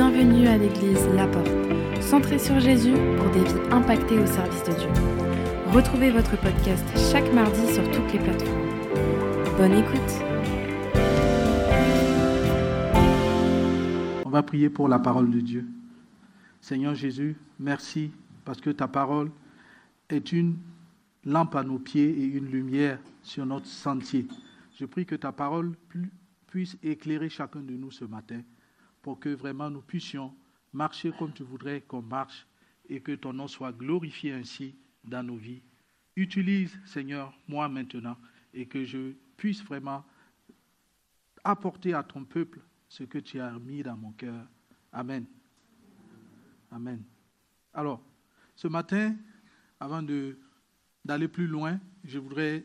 Bienvenue 0.00 0.46
à 0.46 0.56
l'église 0.56 1.08
La 1.16 1.26
Porte, 1.26 1.50
centrée 2.00 2.38
sur 2.38 2.60
Jésus 2.60 2.94
pour 3.16 3.28
des 3.32 3.42
vies 3.42 3.72
impactées 3.72 4.20
au 4.20 4.26
service 4.26 4.62
de 4.62 4.72
Dieu. 4.78 4.88
Retrouvez 5.72 6.12
votre 6.12 6.40
podcast 6.40 6.86
chaque 7.10 7.34
mardi 7.34 7.66
sur 7.74 7.82
toutes 7.90 8.12
les 8.12 8.20
plateformes. 8.20 8.62
Bonne 9.56 9.72
écoute. 9.72 10.12
On 14.24 14.30
va 14.30 14.44
prier 14.44 14.70
pour 14.70 14.86
la 14.86 15.00
parole 15.00 15.32
de 15.32 15.40
Dieu. 15.40 15.66
Seigneur 16.60 16.94
Jésus, 16.94 17.36
merci 17.58 18.12
parce 18.44 18.60
que 18.60 18.70
ta 18.70 18.86
parole 18.86 19.32
est 20.10 20.30
une 20.30 20.58
lampe 21.24 21.56
à 21.56 21.64
nos 21.64 21.80
pieds 21.80 22.08
et 22.08 22.24
une 22.24 22.46
lumière 22.46 23.00
sur 23.24 23.44
notre 23.44 23.66
sentier. 23.66 24.28
Je 24.78 24.84
prie 24.84 25.06
que 25.06 25.16
ta 25.16 25.32
parole 25.32 25.72
puisse 26.46 26.76
éclairer 26.84 27.28
chacun 27.28 27.62
de 27.62 27.72
nous 27.72 27.90
ce 27.90 28.04
matin 28.04 28.42
pour 29.08 29.18
que 29.18 29.30
vraiment 29.30 29.70
nous 29.70 29.80
puissions 29.80 30.34
marcher 30.74 31.12
comme 31.18 31.32
tu 31.32 31.42
voudrais 31.42 31.80
qu'on 31.80 32.02
marche 32.02 32.46
et 32.90 33.00
que 33.00 33.12
ton 33.12 33.32
nom 33.32 33.48
soit 33.48 33.72
glorifié 33.72 34.34
ainsi 34.34 34.76
dans 35.02 35.22
nos 35.22 35.38
vies. 35.38 35.62
Utilise, 36.14 36.78
Seigneur, 36.84 37.32
moi 37.48 37.70
maintenant 37.70 38.18
et 38.52 38.66
que 38.66 38.84
je 38.84 39.14
puisse 39.38 39.64
vraiment 39.64 40.04
apporter 41.42 41.94
à 41.94 42.02
ton 42.02 42.22
peuple 42.22 42.60
ce 42.86 43.04
que 43.04 43.16
tu 43.16 43.40
as 43.40 43.50
mis 43.58 43.82
dans 43.82 43.96
mon 43.96 44.12
cœur. 44.12 44.46
Amen. 44.92 45.24
Amen. 46.70 47.02
Alors, 47.72 48.02
ce 48.56 48.68
matin, 48.68 49.16
avant 49.80 50.02
d'aller 50.02 51.28
plus 51.28 51.46
loin, 51.46 51.80
je 52.04 52.18
voudrais 52.18 52.62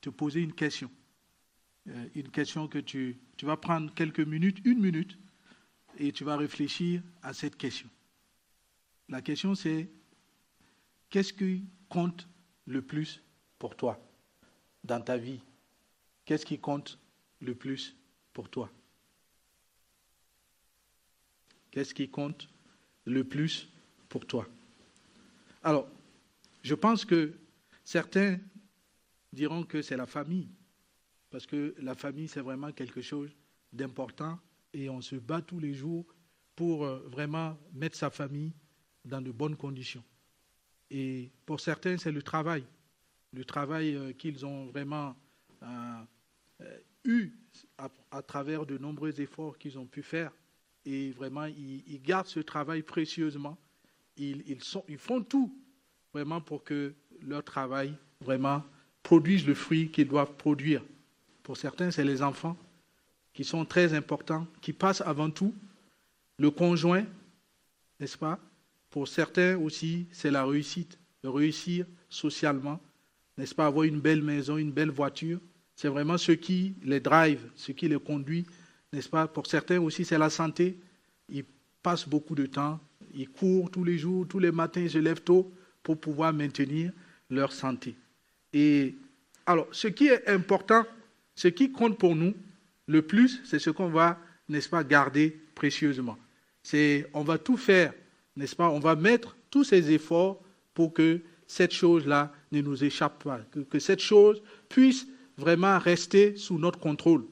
te 0.00 0.08
poser 0.08 0.40
une 0.40 0.54
question. 0.54 0.90
Euh, 1.88 2.08
une 2.14 2.30
question 2.30 2.66
que 2.66 2.78
tu, 2.78 3.18
tu 3.36 3.44
vas 3.44 3.58
prendre 3.58 3.92
quelques 3.92 4.20
minutes, 4.20 4.62
une 4.64 4.80
minute, 4.80 5.18
et 5.98 6.12
tu 6.12 6.24
vas 6.24 6.36
réfléchir 6.36 7.02
à 7.22 7.32
cette 7.32 7.56
question. 7.56 7.88
La 9.08 9.22
question 9.22 9.54
c'est, 9.54 9.88
qu'est-ce 11.10 11.32
qui 11.32 11.64
compte 11.88 12.28
le 12.66 12.82
plus 12.82 13.22
pour 13.58 13.76
toi 13.76 13.98
dans 14.84 15.00
ta 15.00 15.16
vie? 15.16 15.40
Qu'est-ce 16.24 16.44
qui 16.44 16.58
compte 16.58 16.98
le 17.40 17.54
plus 17.54 17.94
pour 18.32 18.48
toi? 18.48 18.70
Qu'est-ce 21.70 21.94
qui 21.94 22.08
compte 22.08 22.48
le 23.04 23.22
plus 23.22 23.68
pour 24.08 24.26
toi? 24.26 24.48
Alors, 25.62 25.88
je 26.62 26.74
pense 26.74 27.04
que 27.04 27.32
certains 27.84 28.38
diront 29.32 29.62
que 29.62 29.82
c'est 29.82 29.96
la 29.96 30.06
famille, 30.06 30.48
parce 31.30 31.46
que 31.46 31.74
la 31.78 31.94
famille, 31.94 32.28
c'est 32.28 32.40
vraiment 32.40 32.72
quelque 32.72 33.02
chose 33.02 33.30
d'important 33.72 34.38
et 34.76 34.90
on 34.90 35.00
se 35.00 35.16
bat 35.16 35.40
tous 35.40 35.58
les 35.58 35.72
jours 35.72 36.04
pour 36.54 36.84
euh, 36.84 36.98
vraiment 37.06 37.56
mettre 37.72 37.96
sa 37.96 38.10
famille 38.10 38.52
dans 39.04 39.22
de 39.22 39.32
bonnes 39.32 39.56
conditions. 39.56 40.04
Et 40.90 41.30
pour 41.46 41.60
certains, 41.60 41.96
c'est 41.96 42.12
le 42.12 42.22
travail, 42.22 42.64
le 43.32 43.44
travail 43.44 43.94
euh, 43.94 44.12
qu'ils 44.12 44.44
ont 44.44 44.66
vraiment 44.66 45.16
euh, 45.62 46.78
eu 47.04 47.32
à, 47.78 48.22
travers 48.22 48.66
de 48.66 48.76
nombreux 48.76 49.18
efforts 49.20 49.56
qu'ils 49.58 49.78
ont 49.78 49.86
pu 49.86 50.02
faire. 50.02 50.30
Et 50.84 51.10
vraiment, 51.12 51.46
ils, 51.46 52.00
gardent 52.02 52.26
ce 52.26 52.40
travail 52.40 52.82
précieusement. 52.82 53.56
Ils, 54.16 54.44
ils 54.46 54.98
font 54.98 55.22
tout 55.22 55.58
vraiment 56.12 56.40
pour 56.40 56.62
que 56.62 56.94
leur 57.22 57.42
travail 57.42 57.94
vraiment 58.20 58.62
produise 59.02 59.46
le 59.46 59.54
fruit 59.54 59.90
qu'ils 59.90 60.08
doivent 60.08 60.36
produire. 60.36 60.82
Pour 61.42 61.56
certains, 61.56 61.90
c'est 61.90 62.04
les 62.04 62.22
enfants 62.22 62.56
qui 63.36 63.44
sont 63.44 63.66
très 63.66 63.92
importants, 63.92 64.46
qui 64.62 64.72
passent 64.72 65.02
avant 65.02 65.28
tout 65.28 65.54
le 66.38 66.50
conjoint, 66.50 67.04
n'est-ce 68.00 68.16
pas? 68.16 68.40
Pour 68.88 69.06
certains 69.08 69.58
aussi, 69.58 70.06
c'est 70.10 70.30
la 70.30 70.46
réussite, 70.46 70.98
réussir 71.22 71.84
socialement, 72.08 72.80
n'est-ce 73.36 73.54
pas? 73.54 73.66
Avoir 73.66 73.84
une 73.84 74.00
belle 74.00 74.22
maison, 74.22 74.56
une 74.56 74.72
belle 74.72 74.90
voiture, 74.90 75.38
c'est 75.74 75.88
vraiment 75.88 76.16
ce 76.16 76.32
qui 76.32 76.76
les 76.82 76.98
drive, 76.98 77.42
ce 77.56 77.72
qui 77.72 77.88
les 77.88 78.00
conduit, 78.00 78.46
n'est-ce 78.90 79.10
pas? 79.10 79.28
Pour 79.28 79.46
certains 79.46 79.80
aussi, 79.82 80.06
c'est 80.06 80.16
la 80.16 80.30
santé. 80.30 80.78
Ils 81.28 81.44
passent 81.82 82.08
beaucoup 82.08 82.34
de 82.34 82.46
temps, 82.46 82.80
ils 83.12 83.28
courent 83.28 83.70
tous 83.70 83.84
les 83.84 83.98
jours, 83.98 84.26
tous 84.26 84.38
les 84.38 84.50
matins, 84.50 84.80
ils 84.80 84.90
se 84.90 84.98
lèvent 84.98 85.22
tôt 85.22 85.52
pour 85.82 86.00
pouvoir 86.00 86.32
maintenir 86.32 86.90
leur 87.28 87.52
santé. 87.52 87.94
Et 88.54 88.94
alors, 89.44 89.68
ce 89.72 89.88
qui 89.88 90.06
est 90.06 90.26
important, 90.26 90.86
ce 91.34 91.48
qui 91.48 91.70
compte 91.70 91.98
pour 91.98 92.16
nous 92.16 92.32
le 92.86 93.02
plus, 93.02 93.40
c'est 93.44 93.58
ce 93.58 93.70
qu'on 93.70 93.88
va, 93.88 94.18
n'est-ce 94.48 94.68
pas, 94.68 94.84
garder 94.84 95.40
précieusement. 95.54 96.16
C'est, 96.62 97.08
on 97.14 97.22
va 97.22 97.38
tout 97.38 97.56
faire, 97.56 97.92
n'est-ce 98.36 98.56
pas, 98.56 98.70
on 98.70 98.80
va 98.80 98.96
mettre 98.96 99.36
tous 99.50 99.64
ces 99.64 99.90
efforts 99.92 100.40
pour 100.74 100.92
que 100.92 101.20
cette 101.46 101.72
chose-là 101.72 102.32
ne 102.52 102.60
nous 102.60 102.84
échappe 102.84 103.22
pas, 103.22 103.40
que, 103.70 103.78
cette 103.78 104.00
chose 104.00 104.42
puisse 104.68 105.06
vraiment 105.36 105.78
rester 105.78 106.36
sous 106.36 106.58
notre 106.58 106.78
contrôle. 106.78 107.24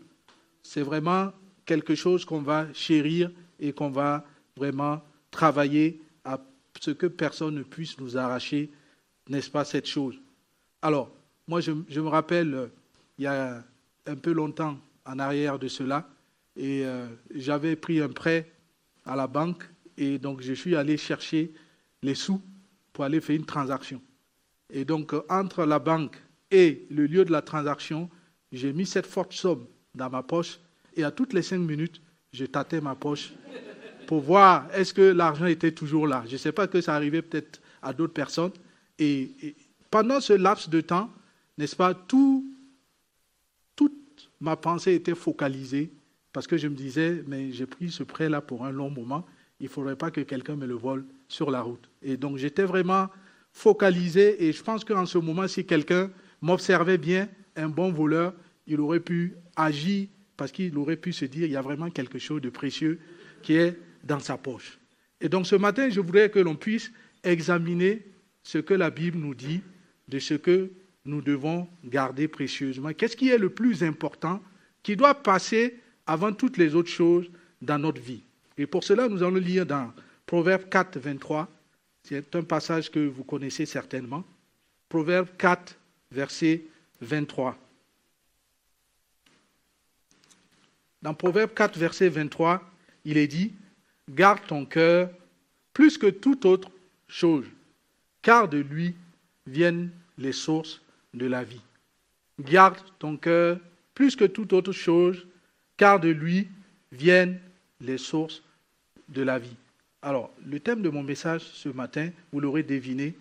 C'est 0.63 0.83
vraiment 0.83 1.33
quelque 1.67 1.95
chose 1.95 2.25
qu'on 2.25 2.43
va 2.43 2.73
chérir 2.73 3.31
et 3.59 3.73
qu'on 3.73 3.91
va 3.91 4.25
vraiment 4.57 5.03
travailler 5.31 6.01
à 6.25 6.41
ce 6.81 6.91
que 6.91 7.07
personne 7.07 7.57
ne 7.57 7.63
puisse 7.63 7.99
nous 7.99 8.17
arracher, 8.17 8.71
n'est-ce 9.29 9.51
pas, 9.51 9.65
cette 9.65 9.87
chose. 9.87 10.21
Alors, 10.83 11.11
moi, 11.47 11.61
je, 11.61 11.73
me 11.73 12.09
rappelle, 12.09 12.55
euh, 12.55 12.67
il 13.19 13.25
y 13.25 13.27
a 13.27 13.65
un 14.07 14.17
peu 14.17 14.33
longtemps 14.33 14.79
en 15.07 15.19
arrière 15.19 15.59
de 15.59 15.69
cela, 15.69 16.09
et 16.57 16.85
euh, 16.85 17.07
j'avais 17.35 17.77
pris 17.77 18.01
un 18.01 18.09
prêt 18.09 18.51
à 19.05 19.17
la 19.17 19.27
banque, 19.27 19.65
et 19.97 20.19
donc 20.19 20.41
je 20.41 20.53
suis 20.53 20.77
allé 20.77 20.97
chercher 20.97 21.53
les 22.03 22.15
sous 22.15 22.41
pour 22.93 23.05
aller 23.05 23.21
faire 23.21 23.37
une 23.37 23.45
transaction. 23.45 24.01
Et 24.71 24.85
donc, 24.85 25.13
euh, 25.15 25.23
entre 25.29 25.65
la 25.65 25.79
banque 25.79 26.17
et 26.51 26.87
le 26.91 27.07
lieu 27.07 27.25
de 27.25 27.33
la 27.33 27.43
transaction, 27.43 28.09
j'ai 28.53 28.73
mis 28.73 28.87
cette 28.87 29.07
forte 29.07 29.33
somme 29.33 29.67
dans 29.95 30.11
ma 30.11 30.23
poche, 30.23 30.59
et 30.97 31.05
à 31.05 31.11
toutes 31.11 31.33
les 31.33 31.43
cinq 31.43 31.59
minutes, 31.59 32.01
je 32.33 32.45
tâtais 32.47 32.81
ma 32.81 32.95
poche 32.95 33.33
pour 34.07 34.21
voir 34.21 34.69
est-ce 34.75 34.93
que 34.95 35.03
l'argent 35.03 35.47
était 35.47 35.73
toujours 35.73 36.07
là. 36.07 36.25
Je 36.27 36.33
ne 36.33 36.37
sais 36.39 36.53
pas 36.53 36.67
que 36.67 36.81
ça 36.81 36.95
arrivait 36.95 37.23
peut-être 37.23 37.61
à 37.83 37.93
d'autres 37.93 38.13
personnes. 38.13 38.53
et 38.99 39.55
pendant 39.91 40.21
ce 40.21 40.33
laps 40.33 40.69
de 40.69 40.81
temps, 40.81 41.09
n'est-ce 41.57 41.77
pas, 41.77 41.95
tout, 41.95 42.45
ma 44.45 44.57
pensée 44.57 44.95
était 44.95 45.15
focalisée 45.15 45.91
parce 46.33 46.47
que 46.47 46.57
je 46.59 46.69
me 46.69 46.75
disais, 46.75 47.25
mais 47.27 47.51
j'ai 47.53 47.67
pris 47.67 47.91
ce 47.91 48.03
prêt-là 48.03 48.43
pour 48.43 48.67
un 48.67 48.71
long 48.71 48.91
moment, 48.91 49.25
il 49.59 49.65
ne 49.65 49.71
faudrait 49.71 49.97
pas 49.97 50.11
que 50.11 50.21
quelqu'un 50.21 50.55
me 50.55 50.67
le 50.67 50.75
vole 50.75 51.07
sur 51.29 51.51
la 51.51 51.63
route. 51.63 51.89
Et 52.03 52.17
donc 52.19 52.37
j'étais 52.37 52.65
vraiment 52.65 53.09
focalisé 53.53 54.45
et 54.45 54.53
je 54.53 54.63
pense 54.63 54.85
qu'en 54.85 55.07
ce 55.07 55.17
moment, 55.17 55.49
si 55.49 55.65
quelqu'un 55.65 56.11
m'observait 56.43 56.99
bien, 56.99 57.29
un 57.57 57.69
bon 57.69 57.91
voleur, 57.91 58.35
il 58.67 58.81
aurait 58.81 59.01
pu 59.01 59.37
agir 59.57 60.09
parce 60.37 60.53
qu'il 60.53 60.77
aurait 60.77 60.97
pu 60.97 61.13
se 61.13 61.25
dire, 61.25 61.47
il 61.47 61.53
y 61.53 61.57
a 61.57 61.63
vraiment 61.63 61.89
quelque 61.89 62.19
chose 62.19 62.43
de 62.43 62.51
précieux 62.51 62.99
qui 63.43 63.55
est 63.55 63.79
dans 64.03 64.21
sa 64.21 64.37
poche. 64.37 64.79
Et 65.23 65.31
donc 65.31 65.47
ce 65.47 65.57
matin, 65.57 65.89
je 65.89 66.01
voudrais 66.01 66.29
que 66.29 66.41
l'on 66.41 66.57
puisse 66.57 66.93
examiner 67.23 68.05
ce 68.43 68.59
que 68.59 68.75
la 68.75 68.91
Bible 68.91 69.19
nous 69.19 69.35
dit 69.35 69.63
de 70.09 70.19
ce 70.19 70.35
que 70.35 70.71
nous 71.05 71.21
devons 71.21 71.69
garder 71.85 72.29
précieusement. 72.29 72.93
Qu'est-ce 72.93 73.17
qui 73.17 73.29
est 73.29 73.39
le 73.39 73.51
plus 73.51 73.83
important, 73.83 74.41
qui 74.83 74.97
doit 74.97 75.15
passer 75.15 75.79
avant 76.07 76.33
toutes 76.33 76.57
les 76.57 76.75
autres 76.75 76.91
choses 76.91 77.31
dans 77.61 77.79
notre 77.79 78.01
vie? 78.01 78.23
Et 78.57 78.67
pour 78.67 78.85
cela, 78.85 79.09
nous 79.09 79.23
allons 79.23 79.37
lire 79.37 79.67
dans 79.67 79.93
Proverbe 80.27 80.69
4, 80.69 80.99
23. 80.99 81.49
C'est 82.05 82.35
un 82.35 82.43
passage 82.43 82.91
que 82.91 83.07
vous 83.07 83.25
connaissez 83.25 83.67
certainement. 83.67 84.25
Proverbe 84.89 85.29
4, 85.39 85.77
verset 86.11 86.65
23. 87.01 87.59
Dans 91.03 91.15
Proverbe 91.15 91.53
4, 91.53 91.79
verset 91.79 92.09
23, 92.09 92.63
il 93.05 93.17
est 93.19 93.27
dit, 93.27 93.53
Garde 94.09 94.47
ton 94.47 94.65
cœur 94.65 95.11
plus 95.73 95.99
que 95.99 96.07
toute 96.07 96.45
autre 96.45 96.71
chose, 97.09 97.47
car 98.23 98.49
de 98.49 98.59
lui 98.59 98.95
viennent 99.47 99.91
les 100.19 100.33
sources 100.33 100.81
de 101.15 101.27
la 101.27 101.45
vie. 101.45 101.61
Garde 102.41 102.79
ton 102.99 103.17
cœur 103.17 103.59
plus 103.95 104.17
que 104.17 104.25
toute 104.25 104.53
autre 104.53 104.73
chose, 104.73 105.27
car 105.77 106.01
de 106.01 106.09
lui 106.09 106.49
viennent 106.93 107.39
les 107.81 107.99
sources 107.99 108.43
de 109.09 109.23
la 109.23 109.39
vie. 109.39 109.57
Alors, 110.03 110.31
le 110.45 110.61
thème 110.61 110.83
de 110.83 110.91
mon 110.91 111.03
message 111.03 111.43
ce 111.43 111.69
matin, 111.69 112.11
vous 112.33 112.41
l'aurez 112.41 112.63
deviné, 112.63 113.15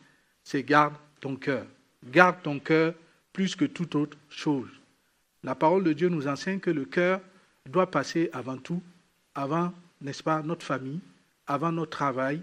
c'est 0.44 0.64
garde 0.64 0.96
ton 1.22 1.36
cœur. 1.36 1.66
Garde 2.06 2.42
ton 2.44 2.60
cœur 2.60 2.94
plus 3.32 3.56
que 3.56 3.66
toute 3.66 3.96
autre 3.96 4.18
chose. 4.30 4.70
La 5.44 5.56
parole 5.56 5.84
de 5.84 5.94
Dieu 5.94 6.10
nous 6.10 6.28
enseigne 6.28 6.60
que 6.60 6.70
le 6.70 6.86
cœur 6.86 7.22
doit 7.70 7.90
passer 7.90 8.30
avant 8.34 8.58
tout, 8.58 8.82
avant, 9.36 9.74
n'est-ce 10.02 10.24
pas, 10.24 10.42
notre 10.42 10.66
famille, 10.66 11.00
avant 11.48 11.72
notre 11.72 11.92
travail, 11.92 12.42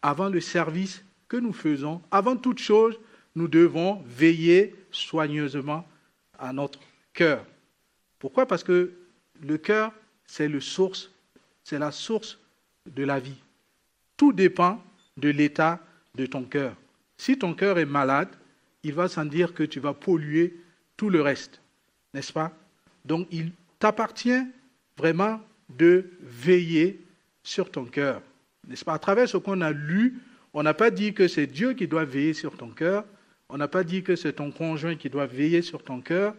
avant 0.00 0.28
le 0.28 0.40
service 0.40 1.04
que 1.28 1.36
nous 1.36 1.52
faisons, 1.52 2.00
avant 2.10 2.36
toute 2.36 2.58
chose, 2.58 2.98
nous 3.34 3.48
devons 3.48 4.02
veiller 4.06 4.74
soigneusement 4.92 5.86
à 6.38 6.52
notre 6.52 6.78
cœur. 7.12 7.44
Pourquoi? 8.18 8.46
Parce 8.46 8.62
que 8.62 8.92
le 9.42 9.58
cœur, 9.58 9.92
c'est 10.26 10.48
source, 10.60 11.10
c'est 11.64 11.78
la 11.78 11.90
source 11.90 12.38
de 12.86 13.04
la 13.04 13.18
vie. 13.18 13.40
Tout 14.16 14.32
dépend 14.32 14.82
de 15.16 15.28
l'état 15.28 15.80
de 16.14 16.26
ton 16.26 16.44
cœur. 16.44 16.76
Si 17.16 17.38
ton 17.38 17.54
cœur 17.54 17.78
est 17.78 17.86
malade, 17.86 18.28
il 18.82 18.92
va 18.92 19.08
sans 19.08 19.24
dire 19.24 19.54
que 19.54 19.62
tu 19.62 19.80
vas 19.80 19.94
polluer 19.94 20.56
tout 20.96 21.10
le 21.10 21.20
reste, 21.20 21.60
n'est-ce 22.14 22.32
pas? 22.32 22.52
Donc 23.04 23.26
il 23.30 23.52
t'appartient 23.78 24.46
vraiment 24.96 25.40
de 25.68 26.10
veiller 26.20 27.00
sur 27.42 27.70
ton 27.70 27.84
cœur, 27.84 28.22
n'est-ce 28.66 28.84
pas? 28.84 28.94
À 28.94 28.98
travers 28.98 29.28
ce 29.28 29.36
qu'on 29.36 29.60
a 29.60 29.72
lu, 29.72 30.20
on 30.52 30.62
n'a 30.62 30.74
pas 30.74 30.90
dit 30.90 31.14
que 31.14 31.28
c'est 31.28 31.46
Dieu 31.46 31.72
qui 31.72 31.88
doit 31.88 32.04
veiller 32.04 32.34
sur 32.34 32.56
ton 32.56 32.68
cœur, 32.68 33.04
on 33.52 33.58
n'a 33.58 33.68
pas 33.68 33.84
dit 33.84 34.02
que 34.02 34.16
c'est 34.16 34.32
ton 34.32 34.50
conjoint 34.50 34.96
qui 34.96 35.10
doit 35.10 35.26
veiller 35.26 35.60
sur 35.60 35.84
ton 35.84 36.00
cœur, 36.00 36.34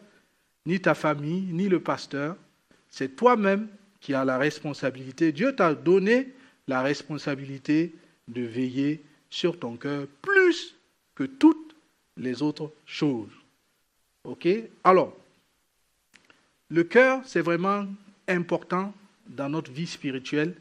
ni 0.65 0.81
ta 0.81 0.95
famille, 0.95 1.43
ni 1.53 1.69
le 1.69 1.79
pasteur, 1.79 2.35
c'est 2.89 3.15
toi-même 3.15 3.67
qui 4.01 4.15
as 4.15 4.25
la 4.25 4.39
responsabilité. 4.39 5.31
Dieu 5.31 5.55
t'a 5.55 5.75
donné 5.75 6.33
la 6.67 6.81
responsabilité 6.81 7.93
de 8.27 8.41
veiller 8.41 9.03
sur 9.29 9.59
ton 9.59 9.77
cœur 9.77 10.07
plus 10.23 10.75
que 11.13 11.23
toutes 11.23 11.75
les 12.17 12.41
autres 12.41 12.71
choses. 12.87 13.29
OK? 14.23 14.47
Alors, 14.83 15.15
le 16.69 16.83
cœur, 16.83 17.21
c'est 17.25 17.41
vraiment 17.41 17.85
important 18.27 18.91
dans 19.27 19.49
notre 19.49 19.71
vie 19.71 19.85
spirituelle, 19.85 20.55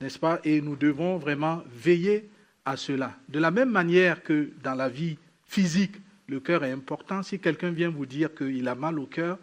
n'est-ce 0.00 0.20
pas? 0.20 0.40
Et 0.44 0.60
nous 0.60 0.76
devons 0.76 1.18
vraiment 1.18 1.64
veiller 1.74 2.28
à 2.64 2.76
cela. 2.76 3.16
De 3.28 3.40
la 3.40 3.50
même 3.50 3.70
manière 3.70 4.22
que 4.22 4.50
dans 4.62 4.74
la 4.74 4.88
vie 4.88 5.18
physique, 5.50 5.96
le 6.28 6.38
cœur 6.38 6.64
est 6.64 6.70
important. 6.70 7.24
Si 7.24 7.40
quelqu'un 7.40 7.72
vient 7.72 7.90
vous 7.90 8.06
dire 8.06 8.32
qu'il 8.34 8.68
a 8.68 8.76
mal 8.76 9.00
au 9.00 9.06
cœur, 9.06 9.36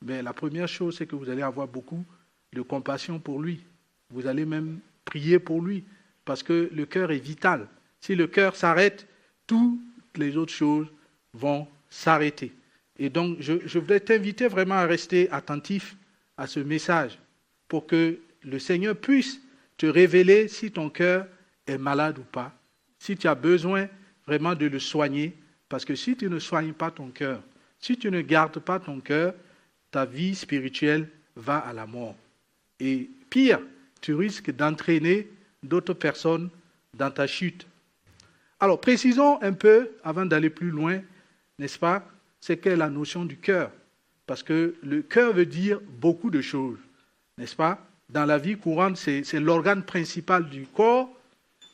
ben, 0.00 0.24
la 0.24 0.32
première 0.32 0.68
chose, 0.68 0.96
c'est 0.96 1.06
que 1.06 1.16
vous 1.16 1.28
allez 1.28 1.42
avoir 1.42 1.66
beaucoup 1.66 2.04
de 2.52 2.62
compassion 2.62 3.18
pour 3.18 3.42
lui. 3.42 3.60
Vous 4.10 4.28
allez 4.28 4.46
même 4.46 4.78
prier 5.04 5.40
pour 5.40 5.60
lui, 5.60 5.84
parce 6.24 6.44
que 6.44 6.70
le 6.72 6.86
cœur 6.86 7.10
est 7.10 7.18
vital. 7.18 7.66
Si 8.00 8.14
le 8.14 8.28
cœur 8.28 8.54
s'arrête, 8.54 9.08
toutes 9.48 9.80
les 10.16 10.36
autres 10.36 10.52
choses 10.52 10.86
vont 11.34 11.66
s'arrêter. 11.90 12.52
Et 12.96 13.10
donc, 13.10 13.38
je, 13.40 13.54
je 13.66 13.78
voudrais 13.80 14.00
t'inviter 14.00 14.46
vraiment 14.46 14.76
à 14.76 14.86
rester 14.86 15.28
attentif 15.30 15.96
à 16.36 16.46
ce 16.46 16.60
message 16.60 17.18
pour 17.66 17.86
que 17.86 18.20
le 18.42 18.58
Seigneur 18.60 18.96
puisse 18.96 19.40
te 19.76 19.86
révéler 19.86 20.46
si 20.46 20.70
ton 20.70 20.88
cœur 20.88 21.26
est 21.66 21.78
malade 21.78 22.18
ou 22.18 22.24
pas, 22.24 22.56
si 23.00 23.16
tu 23.16 23.26
as 23.26 23.34
besoin 23.34 23.88
vraiment 24.26 24.54
de 24.54 24.66
le 24.66 24.78
soigner, 24.78 25.34
parce 25.68 25.84
que 25.84 25.94
si 25.94 26.16
tu 26.16 26.28
ne 26.28 26.38
soignes 26.38 26.72
pas 26.72 26.90
ton 26.90 27.08
cœur, 27.08 27.42
si 27.80 27.96
tu 27.96 28.10
ne 28.10 28.20
gardes 28.20 28.58
pas 28.58 28.78
ton 28.78 29.00
cœur, 29.00 29.34
ta 29.90 30.04
vie 30.04 30.34
spirituelle 30.34 31.08
va 31.36 31.58
à 31.58 31.72
la 31.72 31.86
mort. 31.86 32.16
Et 32.80 33.08
pire, 33.30 33.60
tu 34.00 34.14
risques 34.14 34.50
d'entraîner 34.50 35.28
d'autres 35.62 35.94
personnes 35.94 36.50
dans 36.94 37.10
ta 37.10 37.26
chute. 37.26 37.66
Alors, 38.60 38.80
précisons 38.80 39.40
un 39.42 39.52
peu, 39.52 39.90
avant 40.02 40.26
d'aller 40.26 40.50
plus 40.50 40.70
loin, 40.70 41.00
n'est-ce 41.58 41.78
pas, 41.78 42.04
c'est 42.40 42.56
qu'est 42.56 42.76
la 42.76 42.90
notion 42.90 43.24
du 43.24 43.36
cœur? 43.36 43.70
Parce 44.26 44.42
que 44.42 44.74
le 44.82 45.02
cœur 45.02 45.32
veut 45.32 45.46
dire 45.46 45.80
beaucoup 46.00 46.30
de 46.30 46.40
choses, 46.40 46.78
n'est-ce 47.36 47.56
pas? 47.56 47.84
Dans 48.10 48.24
la 48.24 48.38
vie 48.38 48.56
courante, 48.56 48.96
c'est 48.96 49.40
l'organe 49.40 49.82
principal 49.82 50.48
du 50.48 50.66
corps, 50.66 51.10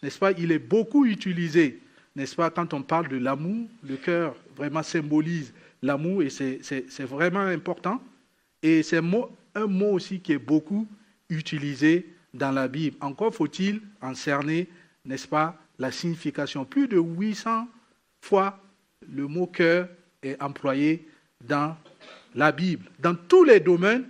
n'est-ce 0.03 0.19
pas? 0.19 0.33
Il 0.33 0.53
est 0.53 0.59
beaucoup 0.59 1.07
utilisé, 1.07 1.81
n'est-ce 2.17 2.37
pas 2.37 2.51
Quand 2.51 2.73
on 2.75 2.83
parle 2.83 3.09
de 3.09 3.17
l'amour, 3.17 3.69
le 3.83 3.97
cœur 3.97 4.35
vraiment 4.57 4.83
symbolise 4.83 5.53
l'amour 5.83 6.23
et 6.23 6.31
c'est 6.31 7.05
vraiment 7.05 7.41
important. 7.41 8.03
Et 8.63 8.83
c'est 8.83 8.99
un 8.99 9.67
mot 9.67 9.91
aussi 9.93 10.21
qui 10.21 10.33
est 10.33 10.39
beaucoup 10.39 10.87
utilisé 11.29 12.09
dans 12.33 12.51
la 12.51 12.69
Bible. 12.69 12.97
Encore 13.01 13.35
faut-il 13.35 13.81
en 14.01 14.15
cerner, 14.15 14.69
n'est-ce 15.05 15.29
pas, 15.29 15.59
la 15.79 15.91
signification. 15.91 16.65
Plus 16.65 16.89
de 16.89 16.99
800 16.99 17.69
fois 18.21 18.61
le 19.13 19.27
mot 19.27 19.47
cœur 19.47 19.89
est 20.23 20.41
employé 20.43 21.07
dans 21.43 21.77
la 22.35 22.53
Bible. 22.53 22.87
Dans 22.99 23.15
tous 23.15 23.45
les 23.45 23.61
domaines, 23.61 24.05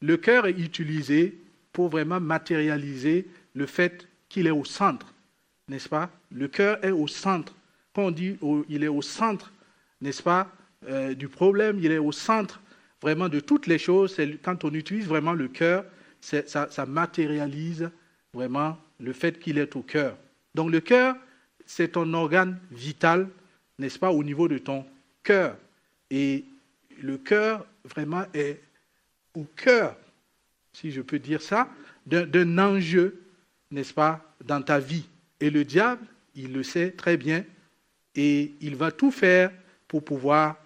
le 0.00 0.16
cœur 0.16 0.46
est 0.46 0.58
utilisé 0.58 1.36
pour 1.72 1.88
vraiment 1.88 2.20
matérialiser 2.20 3.26
le 3.54 3.66
fait 3.66 4.06
qu'il 4.28 4.46
est 4.46 4.52
au 4.52 4.64
centre, 4.64 5.12
n'est-ce 5.68 5.88
pas 5.88 6.10
Le 6.30 6.48
cœur 6.48 6.84
est 6.84 6.90
au 6.90 7.06
centre. 7.06 7.54
Quand 7.94 8.04
on 8.04 8.10
dit 8.10 8.36
il 8.68 8.84
est 8.84 8.88
au 8.88 9.02
centre, 9.02 9.52
n'est-ce 10.00 10.22
pas, 10.22 10.50
euh, 10.88 11.14
du 11.14 11.28
problème, 11.28 11.78
il 11.82 11.90
est 11.90 11.98
au 11.98 12.12
centre 12.12 12.60
vraiment 13.00 13.28
de 13.28 13.40
toutes 13.40 13.66
les 13.66 13.78
choses. 13.78 14.16
Quand 14.42 14.64
on 14.64 14.72
utilise 14.74 15.06
vraiment 15.06 15.32
le 15.32 15.48
cœur, 15.48 15.84
ça, 16.20 16.68
ça, 16.70 16.86
matérialise 16.86 17.90
vraiment 18.32 18.76
le 19.00 19.12
fait 19.12 19.38
qu'il 19.38 19.58
est 19.58 19.76
au 19.76 19.82
cœur. 19.82 20.16
Donc 20.54 20.70
le 20.70 20.80
cœur, 20.80 21.16
c'est 21.66 21.88
ton 21.92 22.12
organe 22.14 22.58
vital, 22.70 23.28
n'est-ce 23.78 23.98
pas, 23.98 24.10
au 24.10 24.24
niveau 24.24 24.48
de 24.48 24.58
ton 24.58 24.84
cœur. 25.22 25.56
Et 26.10 26.44
le 27.00 27.18
cœur, 27.18 27.64
vraiment, 27.84 28.24
est 28.34 28.60
au 29.34 29.44
cœur, 29.56 29.96
si 30.72 30.90
je 30.90 31.00
peux 31.00 31.18
dire 31.18 31.42
ça, 31.42 31.68
d'un 32.06 32.58
enjeu, 32.58 33.20
n'est-ce 33.70 33.94
pas, 33.94 34.24
dans 34.44 34.62
ta 34.62 34.78
vie. 34.78 35.04
Et 35.40 35.50
le 35.50 35.64
diable, 35.64 36.04
il 36.38 36.52
le 36.52 36.62
sait 36.62 36.92
très 36.92 37.16
bien, 37.16 37.44
et 38.14 38.52
il 38.60 38.76
va 38.76 38.90
tout 38.90 39.10
faire 39.10 39.52
pour 39.86 40.04
pouvoir 40.04 40.56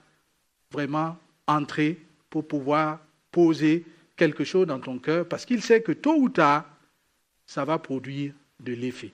vraiment 0.70 1.16
entrer, 1.46 1.98
pour 2.30 2.46
pouvoir 2.46 3.00
poser 3.30 3.84
quelque 4.16 4.44
chose 4.44 4.66
dans 4.66 4.78
ton 4.78 4.98
cœur, 4.98 5.26
parce 5.26 5.44
qu'il 5.44 5.62
sait 5.62 5.82
que 5.82 5.92
tôt 5.92 6.16
ou 6.16 6.28
tard, 6.28 6.64
ça 7.46 7.64
va 7.64 7.78
produire 7.78 8.32
de 8.60 8.72
l'effet. 8.72 9.12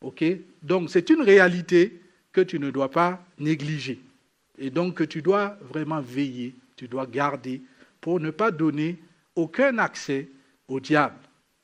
OK? 0.00 0.24
Donc 0.62 0.90
c'est 0.90 1.10
une 1.10 1.22
réalité 1.22 2.00
que 2.32 2.40
tu 2.40 2.58
ne 2.58 2.70
dois 2.70 2.90
pas 2.90 3.24
négliger. 3.38 3.98
Et 4.58 4.70
donc 4.70 4.94
que 4.94 5.04
tu 5.04 5.22
dois 5.22 5.58
vraiment 5.62 6.00
veiller, 6.00 6.54
tu 6.76 6.88
dois 6.88 7.06
garder 7.06 7.60
pour 8.00 8.20
ne 8.20 8.30
pas 8.30 8.50
donner 8.50 8.98
aucun 9.34 9.78
accès 9.78 10.28
au 10.68 10.80
diable. 10.80 11.16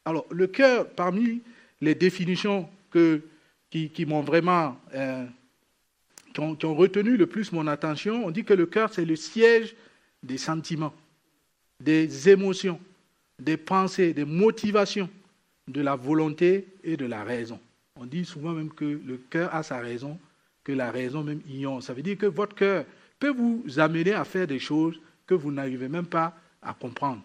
Alors 0.05 0.27
le 0.31 0.47
cœur, 0.47 0.89
parmi 0.89 1.43
les 1.81 1.95
définitions 1.95 2.69
que, 2.91 3.21
qui, 3.93 4.07
m'ont 4.07 4.23
vraiment 4.23 4.77
euh, 4.95 5.25
qui 6.33 6.67
ont 6.67 6.75
retenu 6.75 7.17
le 7.17 7.27
plus 7.27 7.51
mon 7.53 7.67
attention, 7.67 8.25
on 8.25 8.31
dit 8.31 8.45
que 8.45 8.55
le 8.55 8.67
cœur 8.67 8.93
c'est 8.93 9.05
le 9.05 9.17
siège 9.17 9.75
des 10.23 10.39
sentiments, 10.39 10.95
des 11.81 12.29
émotions, 12.29 12.81
des 13.39 13.57
pensées, 13.57 14.15
des 14.15 14.25
motivations, 14.25 15.11
de 15.67 15.81
la 15.81 15.97
volonté 15.97 16.69
et 16.85 16.97
de 16.97 17.07
la 17.07 17.25
raison. 17.25 17.59
On 17.99 18.07
dit 18.07 18.25
souvent 18.25 18.53
même 18.53 18.73
que 18.73 18.85
le 18.85 19.17
cœur 19.31 19.55
a 19.55 19.63
sa 19.63 19.81
raison, 19.81 20.19
que 20.63 20.73
la 20.73 20.91
raison 20.91 21.23
même 21.23 21.41
ignore. 21.49 21.83
Ça 21.83 21.95
veut 21.95 22.03
dire 22.03 22.19
que 22.19 22.27
votre 22.27 22.55
cœur 22.55 22.85
peut 23.19 23.33
vous 23.33 23.65
amener 23.79 24.13
à 24.13 24.25
faire 24.25 24.47
des 24.47 24.59
choses 24.59 25.01
que 25.27 25.35
vous 25.35 25.51
n'arrivez 25.51 25.89
même 25.89 26.07
pas 26.07 26.37
à 26.63 26.75
comprendre. 26.75 27.23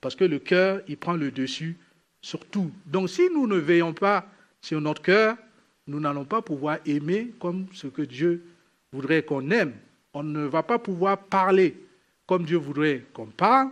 Parce 0.00 0.16
que 0.16 0.24
le 0.24 0.38
cœur, 0.38 0.80
il 0.88 0.96
prend 0.96 1.14
le 1.14 1.30
dessus 1.30 1.76
sur 2.20 2.44
tout. 2.46 2.70
Donc 2.86 3.08
si 3.08 3.28
nous 3.32 3.46
ne 3.46 3.56
veillons 3.56 3.92
pas 3.92 4.26
sur 4.60 4.80
notre 4.80 5.02
cœur, 5.02 5.36
nous 5.86 6.00
n'allons 6.00 6.24
pas 6.24 6.42
pouvoir 6.42 6.78
aimer 6.86 7.32
comme 7.38 7.66
ce 7.72 7.86
que 7.86 8.02
Dieu 8.02 8.44
voudrait 8.92 9.22
qu'on 9.22 9.50
aime. 9.50 9.74
On 10.14 10.22
ne 10.22 10.44
va 10.44 10.62
pas 10.62 10.78
pouvoir 10.78 11.18
parler 11.18 11.76
comme 12.26 12.44
Dieu 12.44 12.58
voudrait 12.58 13.04
qu'on 13.12 13.26
parle. 13.26 13.70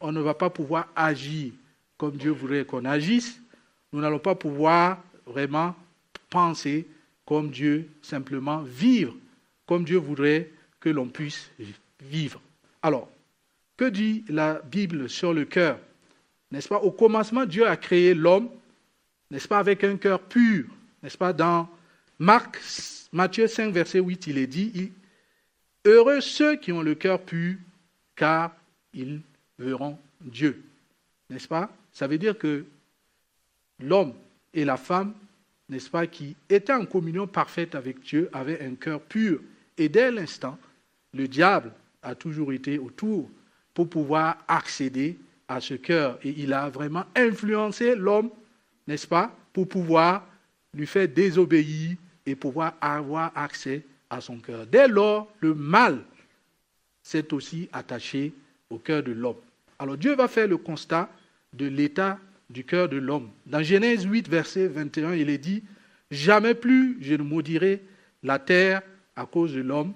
On 0.00 0.12
ne 0.12 0.20
va 0.20 0.34
pas 0.34 0.50
pouvoir 0.50 0.88
agir 0.96 1.52
comme 1.98 2.16
Dieu 2.16 2.30
voudrait 2.30 2.64
qu'on 2.64 2.84
agisse. 2.84 3.40
Nous 3.92 4.00
n'allons 4.00 4.18
pas 4.18 4.34
pouvoir 4.34 5.02
vraiment 5.26 5.74
penser 6.30 6.86
comme 7.26 7.50
Dieu, 7.50 7.88
simplement 8.02 8.62
vivre 8.62 9.14
comme 9.70 9.84
Dieu 9.84 9.98
voudrait 9.98 10.50
que 10.80 10.88
l'on 10.88 11.06
puisse 11.06 11.48
vivre. 12.00 12.40
Alors, 12.82 13.08
que 13.76 13.84
dit 13.84 14.24
la 14.28 14.54
Bible 14.62 15.08
sur 15.08 15.32
le 15.32 15.44
cœur? 15.44 15.78
N'est-ce 16.50 16.68
pas? 16.68 16.78
Au 16.78 16.90
commencement, 16.90 17.46
Dieu 17.46 17.68
a 17.68 17.76
créé 17.76 18.12
l'homme, 18.14 18.48
n'est-ce 19.30 19.46
pas, 19.46 19.58
avec 19.58 19.84
un 19.84 19.96
cœur 19.96 20.20
pur. 20.20 20.64
N'est-ce 21.02 21.18
pas 21.18 21.32
Dans 21.32 21.68
Marc, 22.18 22.60
Matthieu 23.12 23.46
5, 23.46 23.72
verset 23.72 24.00
8, 24.00 24.26
il 24.26 24.38
est 24.38 24.46
dit 24.46 24.92
Heureux 25.84 26.20
ceux 26.20 26.56
qui 26.56 26.72
ont 26.72 26.82
le 26.82 26.94
cœur 26.94 27.20
pur, 27.20 27.56
car 28.14 28.54
ils 28.92 29.20
verront 29.58 29.98
Dieu. 30.20 30.62
N'est-ce 31.30 31.48
pas? 31.48 31.70
Ça 31.92 32.06
veut 32.06 32.18
dire 32.18 32.36
que 32.36 32.66
l'homme 33.80 34.12
et 34.52 34.64
la 34.64 34.76
femme, 34.76 35.14
n'est-ce 35.68 35.88
pas, 35.88 36.06
qui 36.06 36.36
étaient 36.48 36.72
en 36.72 36.84
communion 36.84 37.26
parfaite 37.26 37.74
avec 37.74 38.00
Dieu, 38.00 38.28
avaient 38.32 38.62
un 38.62 38.74
cœur 38.74 39.00
pur. 39.00 39.40
Et 39.78 39.88
dès 39.88 40.10
l'instant, 40.10 40.58
le 41.14 41.26
diable 41.26 41.72
a 42.02 42.14
toujours 42.14 42.52
été 42.52 42.78
autour 42.78 43.30
pour 43.72 43.88
pouvoir 43.88 44.36
accéder 44.48 45.18
à 45.48 45.60
ce 45.60 45.74
cœur. 45.74 46.18
Et 46.22 46.34
il 46.38 46.52
a 46.52 46.68
vraiment 46.68 47.04
influencé 47.16 47.94
l'homme, 47.94 48.30
n'est-ce 48.86 49.06
pas, 49.06 49.34
pour 49.52 49.68
pouvoir 49.68 50.26
lui 50.74 50.86
faire 50.86 51.08
désobéir 51.08 51.96
et 52.26 52.34
pouvoir 52.34 52.74
avoir 52.80 53.32
accès 53.34 53.82
à 54.08 54.20
son 54.20 54.38
cœur. 54.38 54.66
Dès 54.66 54.88
lors, 54.88 55.32
le 55.40 55.54
mal 55.54 56.02
s'est 57.02 57.32
aussi 57.32 57.68
attaché 57.72 58.32
au 58.68 58.78
cœur 58.78 59.02
de 59.02 59.12
l'homme. 59.12 59.36
Alors 59.78 59.96
Dieu 59.96 60.14
va 60.14 60.28
faire 60.28 60.46
le 60.46 60.56
constat 60.56 61.10
de 61.52 61.66
l'état 61.66 62.18
du 62.50 62.64
cœur 62.64 62.88
de 62.88 62.98
l'homme. 62.98 63.30
Dans 63.46 63.62
Genèse 63.62 64.04
8, 64.04 64.28
verset 64.28 64.68
21, 64.68 65.14
il 65.14 65.30
est 65.30 65.38
dit, 65.38 65.62
Jamais 66.10 66.54
plus 66.54 66.98
je 67.00 67.14
ne 67.14 67.22
maudirai 67.22 67.80
la 68.22 68.38
terre 68.38 68.82
à 69.16 69.26
cause 69.26 69.54
de 69.54 69.60
l'homme, 69.60 69.92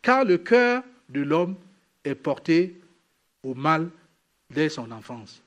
car 0.00 0.24
le 0.24 0.38
cœur 0.38 0.84
de 1.08 1.20
l'homme 1.20 1.56
est 2.04 2.14
porté 2.14 2.80
au 3.42 3.54
mal 3.54 3.90
dès 4.50 4.68
son 4.68 4.90
enfance. 4.92 5.42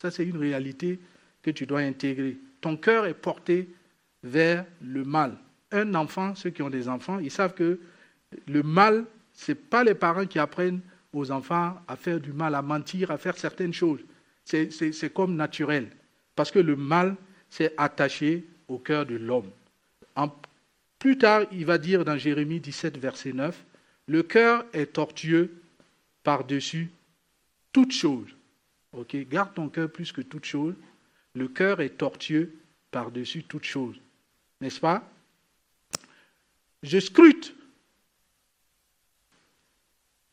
Ça, 0.00 0.10
c'est 0.10 0.24
une 0.24 0.36
réalité 0.36 0.98
que 1.42 1.50
tu 1.50 1.66
dois 1.66 1.80
intégrer. 1.80 2.36
Ton 2.60 2.76
cœur 2.76 3.06
est 3.06 3.14
porté 3.14 3.68
vers 4.22 4.64
le 4.82 5.04
mal. 5.04 5.36
Un 5.72 5.94
enfant, 5.94 6.34
ceux 6.34 6.50
qui 6.50 6.62
ont 6.62 6.70
des 6.70 6.88
enfants, 6.88 7.18
ils 7.18 7.30
savent 7.30 7.54
que 7.54 7.78
le 8.46 8.62
mal, 8.62 9.04
ce 9.32 9.52
n'est 9.52 9.56
pas 9.56 9.84
les 9.84 9.94
parents 9.94 10.26
qui 10.26 10.38
apprennent 10.38 10.80
aux 11.12 11.30
enfants 11.30 11.80
à 11.88 11.96
faire 11.96 12.20
du 12.20 12.32
mal, 12.32 12.54
à 12.54 12.62
mentir, 12.62 13.10
à 13.10 13.18
faire 13.18 13.36
certaines 13.36 13.72
choses. 13.72 14.00
C'est 14.44 15.12
comme 15.12 15.36
naturel. 15.36 15.88
Parce 16.34 16.50
que 16.50 16.58
le 16.58 16.76
mal, 16.76 17.16
c'est 17.48 17.74
attaché 17.76 18.44
au 18.68 18.78
cœur 18.78 19.06
de 19.06 19.16
l'homme. 19.16 19.50
Plus 20.98 21.16
tard, 21.16 21.44
il 21.52 21.64
va 21.64 21.78
dire 21.78 22.04
dans 22.04 22.18
Jérémie 22.18 22.60
17, 22.60 22.98
verset 22.98 23.32
9, 23.32 23.64
Le 24.06 24.22
cœur 24.22 24.64
est 24.72 24.92
tortueux 24.92 25.62
par-dessus 26.22 26.90
toute 27.72 27.92
chose. 27.92 28.28
Ok, 28.92 29.16
Garde 29.28 29.54
ton 29.54 29.68
cœur 29.68 29.90
plus 29.90 30.12
que 30.12 30.20
toute 30.20 30.44
chose. 30.44 30.74
Le 31.34 31.48
cœur 31.48 31.80
est 31.80 31.96
tortueux 31.96 32.52
par-dessus 32.90 33.44
toute 33.44 33.64
chose. 33.64 33.96
N'est-ce 34.60 34.80
pas? 34.80 35.08
Je 36.82 36.98
scrute. 36.98 37.54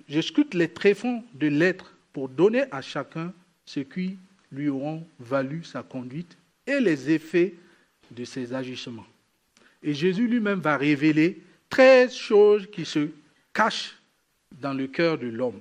Je 0.08 0.22
scrute 0.22 0.54
les 0.54 0.70
tréfonds 0.70 1.24
de 1.34 1.48
l'être 1.48 1.94
pour 2.14 2.30
donner 2.30 2.66
à 2.72 2.82
chacun 2.82 3.34
ce 3.66 3.82
qui 3.82 4.18
lui 4.52 4.70
auront 4.70 5.06
valu 5.20 5.64
sa 5.64 5.84
conduite 5.84 6.38
et 6.66 6.80
les 6.80 7.10
effets 7.10 7.54
de 8.12 8.24
ses 8.24 8.54
agissements. 8.54 9.06
Et 9.84 9.94
Jésus 9.94 10.28
lui-même 10.28 10.60
va 10.60 10.78
révéler 10.78 11.42
13 11.70 12.14
choses 12.14 12.68
qui 12.72 12.86
se 12.86 13.10
cachent 13.54 13.98
dans 14.52 14.74
le 14.74 14.88
cœur 14.88 15.18
de 15.18 15.28
l'homme. 15.28 15.60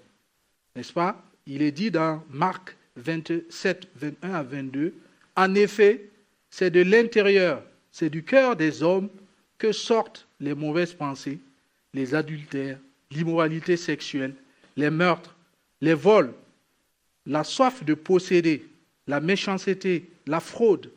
N'est-ce 0.74 0.92
pas? 0.92 1.22
Il 1.46 1.62
est 1.62 1.72
dit 1.72 1.90
dans 1.90 2.24
Marc 2.30 2.76
27, 2.96 3.88
21 3.96 4.34
à 4.34 4.42
22, 4.42 4.94
En 5.36 5.54
effet, 5.54 6.08
c'est 6.50 6.70
de 6.70 6.80
l'intérieur, 6.80 7.62
c'est 7.98 8.10
du 8.10 8.22
cœur 8.22 8.56
des 8.56 8.82
hommes 8.82 9.08
que 9.56 9.72
sortent 9.72 10.28
les 10.38 10.54
mauvaises 10.54 10.92
pensées, 10.92 11.38
les 11.94 12.14
adultères, 12.14 12.78
l'immoralité 13.10 13.78
sexuelle, 13.78 14.34
les 14.76 14.90
meurtres, 14.90 15.34
les 15.80 15.94
vols, 15.94 16.34
la 17.24 17.42
soif 17.42 17.82
de 17.86 17.94
posséder, 17.94 18.68
la 19.06 19.18
méchanceté, 19.20 20.10
la 20.26 20.40
fraude, 20.40 20.90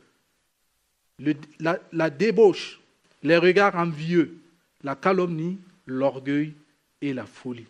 la, 1.62 1.80
la 1.94 2.10
débauche, 2.10 2.82
les 3.24 3.38
regards 3.38 3.78
envieux, 3.78 4.38
la 4.84 4.98
calomnie, 4.98 5.58
l'orgueil 5.86 6.54
et 7.00 7.14
la 7.14 7.26
folie. 7.26 7.68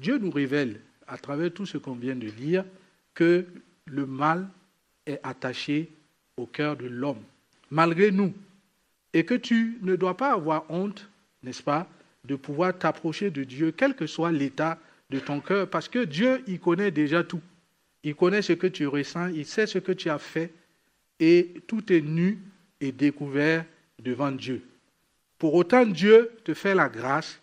Dieu 0.00 0.18
nous 0.18 0.32
révèle, 0.32 0.80
à 1.06 1.18
travers 1.18 1.54
tout 1.54 1.66
ce 1.66 1.78
qu'on 1.78 1.94
vient 1.94 2.16
de 2.16 2.26
lire, 2.26 2.64
que 3.14 3.46
le 3.84 4.06
mal 4.06 4.48
est 5.06 5.20
attaché 5.22 5.88
au 6.36 6.46
cœur 6.46 6.76
de 6.76 6.86
l'homme, 6.86 7.22
malgré 7.70 8.10
nous, 8.10 8.34
et 9.12 9.24
que 9.24 9.34
tu 9.34 9.78
ne 9.82 9.96
dois 9.96 10.16
pas 10.16 10.32
avoir 10.32 10.70
honte, 10.70 11.08
n'est-ce 11.42 11.62
pas, 11.62 11.88
de 12.24 12.36
pouvoir 12.36 12.76
t'approcher 12.76 13.30
de 13.30 13.44
Dieu, 13.44 13.72
quel 13.72 13.94
que 13.94 14.06
soit 14.06 14.32
l'état 14.32 14.78
de 15.10 15.18
ton 15.18 15.40
cœur, 15.40 15.68
parce 15.68 15.88
que 15.88 16.04
Dieu, 16.04 16.42
il 16.46 16.60
connaît 16.60 16.90
déjà 16.90 17.24
tout. 17.24 17.40
Il 18.02 18.14
connaît 18.14 18.42
ce 18.42 18.52
que 18.52 18.66
tu 18.66 18.86
ressens, 18.86 19.28
il 19.28 19.46
sait 19.46 19.66
ce 19.66 19.78
que 19.78 19.92
tu 19.92 20.08
as 20.10 20.18
fait, 20.18 20.52
et 21.18 21.54
tout 21.66 21.92
est 21.92 22.00
nu 22.00 22.38
et 22.80 22.92
découvert 22.92 23.64
devant 23.98 24.30
Dieu. 24.32 24.62
Pour 25.38 25.54
autant, 25.54 25.86
Dieu 25.86 26.30
te 26.44 26.54
fait 26.54 26.74
la 26.74 26.88
grâce. 26.88 27.40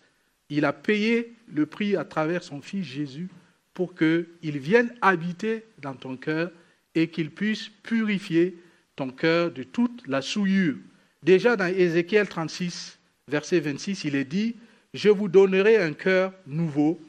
Il 0.48 0.64
a 0.64 0.72
payé 0.72 1.32
le 1.52 1.66
prix 1.66 1.96
à 1.96 2.04
travers 2.04 2.42
son 2.42 2.60
Fils 2.60 2.84
Jésus 2.84 3.28
pour 3.74 3.94
qu'il 3.94 4.26
vienne 4.42 4.94
habiter 5.02 5.64
dans 5.78 5.94
ton 5.94 6.16
cœur 6.16 6.50
et 6.94 7.08
qu'il 7.08 7.30
puisse 7.30 7.68
purifier 7.68 8.56
ton 8.98 9.10
cœur 9.10 9.52
de 9.52 9.62
toute 9.62 10.06
la 10.08 10.20
souillure. 10.20 10.76
Déjà 11.22 11.54
dans 11.54 11.72
Ézéchiel 11.72 12.28
36, 12.28 12.98
verset 13.28 13.60
26, 13.60 14.04
il 14.04 14.16
est 14.16 14.24
dit, 14.24 14.56
Je 14.92 15.08
vous 15.08 15.28
donnerai 15.28 15.76
un 15.76 15.92
cœur 15.92 16.32
nouveau 16.46 17.00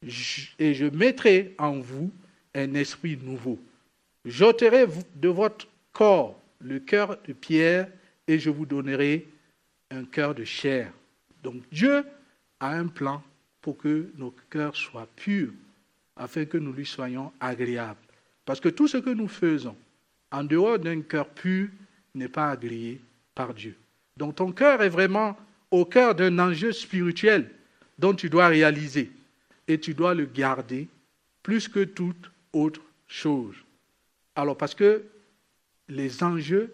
et 0.00 0.74
je 0.74 0.84
mettrai 0.86 1.54
en 1.58 1.80
vous 1.80 2.12
un 2.54 2.74
esprit 2.74 3.18
nouveau. 3.20 3.58
J'ôterai 4.24 4.86
de 5.16 5.28
votre 5.28 5.66
corps 5.92 6.40
le 6.60 6.78
cœur 6.78 7.18
de 7.26 7.32
pierre 7.32 7.88
et 8.28 8.38
je 8.38 8.50
vous 8.50 8.64
donnerai 8.64 9.26
un 9.90 10.04
cœur 10.04 10.36
de 10.36 10.44
chair. 10.44 10.92
Donc 11.42 11.62
Dieu 11.72 12.04
a 12.60 12.70
un 12.70 12.86
plan 12.86 13.22
pour 13.60 13.76
que 13.76 14.08
nos 14.16 14.32
cœurs 14.50 14.76
soient 14.76 15.08
purs, 15.16 15.52
afin 16.16 16.44
que 16.44 16.58
nous 16.58 16.72
lui 16.72 16.86
soyons 16.86 17.32
agréables. 17.40 17.98
Parce 18.44 18.60
que 18.60 18.68
tout 18.68 18.86
ce 18.86 18.98
que 18.98 19.10
nous 19.10 19.28
faisons 19.28 19.76
en 20.30 20.44
dehors 20.44 20.78
d'un 20.78 21.02
cœur 21.02 21.28
pur 21.28 21.68
n'est 22.14 22.28
pas 22.28 22.50
agréé 22.50 23.00
par 23.34 23.54
Dieu. 23.54 23.76
Donc 24.16 24.36
ton 24.36 24.52
cœur 24.52 24.82
est 24.82 24.88
vraiment 24.88 25.36
au 25.70 25.84
cœur 25.84 26.14
d'un 26.14 26.38
enjeu 26.38 26.72
spirituel 26.72 27.50
dont 27.98 28.14
tu 28.14 28.30
dois 28.30 28.48
réaliser 28.48 29.10
et 29.66 29.78
tu 29.78 29.94
dois 29.94 30.14
le 30.14 30.26
garder 30.26 30.88
plus 31.42 31.68
que 31.68 31.84
toute 31.84 32.30
autre 32.52 32.80
chose. 33.06 33.56
Alors 34.36 34.56
parce 34.56 34.74
que 34.74 35.02
les 35.88 36.22
enjeux 36.22 36.72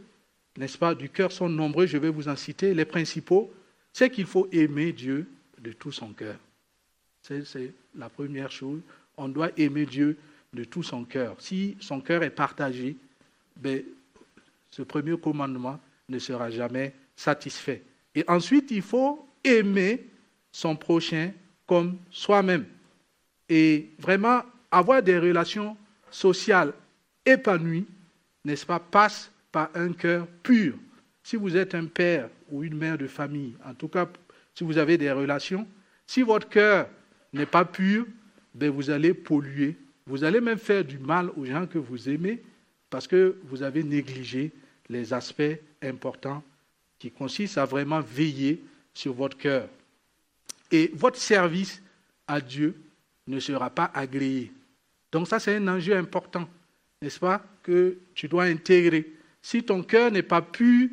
n'est-ce 0.57 0.79
pas, 0.79 0.95
du 0.95 1.09
cœur 1.09 1.33
sont 1.33 1.49
nombreux, 1.49 1.87
je 1.87 1.97
vais 1.97 2.11
vous 2.11 2.29
en 2.29 2.37
citer. 2.37 2.75
Les 2.75 2.85
principaux, 2.85 3.53
c'est 3.93 4.11
qu'il 4.11 4.27
faut 4.27 4.49
aimer 4.53 4.93
Dieu 4.93 5.27
de 5.59 5.73
tout 5.73 5.93
son 5.93 6.13
cœur. 6.13 6.37
C'est 7.23 7.73
la 7.97 8.09
première 8.09 8.51
chose. 8.51 8.81
On 9.17 9.29
doit 9.29 9.51
aimer 9.57 9.87
Dieu 9.87 10.17
de 10.53 10.65
tout 10.65 10.83
son 10.83 11.05
cœur. 11.05 11.37
Si 11.39 11.77
son 11.81 12.01
cœur 12.01 12.23
est 12.23 12.31
partagé, 12.31 12.97
ben, 13.61 13.83
ce 14.71 14.83
premier 14.83 15.19
commandement 15.19 15.79
ne 16.09 16.19
sera 16.19 16.51
jamais 16.51 16.95
satisfait. 17.15 17.83
Et 18.15 18.25
ensuite, 18.27 18.71
il 18.71 18.83
faut 18.83 19.29
aimer 19.45 20.07
son 20.51 20.77
prochain 20.77 21.33
comme 21.67 21.99
soi-même. 22.11 22.67
Et 23.49 23.91
vraiment 23.99 24.43
avoir 24.71 25.03
des 25.03 25.19
relations 25.19 25.77
sociales 26.11 26.73
épanouies, 27.25 27.87
n'est-ce 28.45 28.67
pas, 28.67 28.81
passe 28.81 29.31
par 29.53 29.71
un 29.75 29.93
cœur 29.93 30.27
pur. 30.43 30.75
Si 31.23 31.37
vous 31.37 31.57
êtes 31.57 31.75
un 31.75 31.87
père 31.87 32.29
ou 32.51 32.65
une 32.65 32.77
mère 32.77 32.99
de 32.99 33.07
famille, 33.07 33.55
en 33.65 33.75
tout 33.75 33.89
cas, 33.89 34.09
si 34.55 34.65
vous 34.65 34.79
avez 34.79 34.99
des 34.99 35.13
relations, 35.13 35.67
si 36.07 36.23
votre 36.23 36.49
cœur 36.49 36.89
n'est 37.33 37.47
pas 37.47 37.65
pur, 37.65 38.07
ben 38.55 38.71
vous 38.71 38.91
allez 38.91 39.15
polluer. 39.15 39.77
Vous 40.07 40.25
allez 40.25 40.41
même 40.41 40.59
faire 40.59 40.85
du 40.85 40.99
mal 40.99 41.31
aux 41.37 41.45
gens 41.45 41.67
que 41.67 41.79
vous 41.79 42.09
aimez 42.09 42.43
parce 42.91 43.07
que 43.07 43.37
vous 43.45 43.63
avez 43.63 43.85
négligé 43.85 44.53
les 44.89 45.13
aspects 45.13 45.43
importants 45.81 46.43
qui 46.99 47.11
consistent 47.11 47.59
à 47.59 47.65
vraiment 47.65 48.01
veiller 48.01 48.63
sur 48.93 49.15
votre 49.15 49.39
cœur. 49.39 49.69
Et 50.71 50.91
votre 50.93 51.19
service 51.19 51.81
à 52.27 52.41
Dieu 52.41 52.77
ne 53.27 53.41
sera 53.41 53.71
pas 53.71 53.91
agréé. 53.95 54.53
Donc 55.13 55.29
ça, 55.29 55.39
c'est 55.39 55.57
un 55.57 55.69
enjeu 55.69 55.97
important, 55.97 56.49
n'est-ce 57.01 57.19
pas, 57.19 57.43
que 57.63 57.97
tu 58.15 58.29
dois 58.29 58.45
intégrer. 58.45 59.13
Si 59.41 59.63
ton 59.63 59.83
cœur 59.83 60.11
n'est 60.11 60.23
pas 60.23 60.43
pur, 60.43 60.89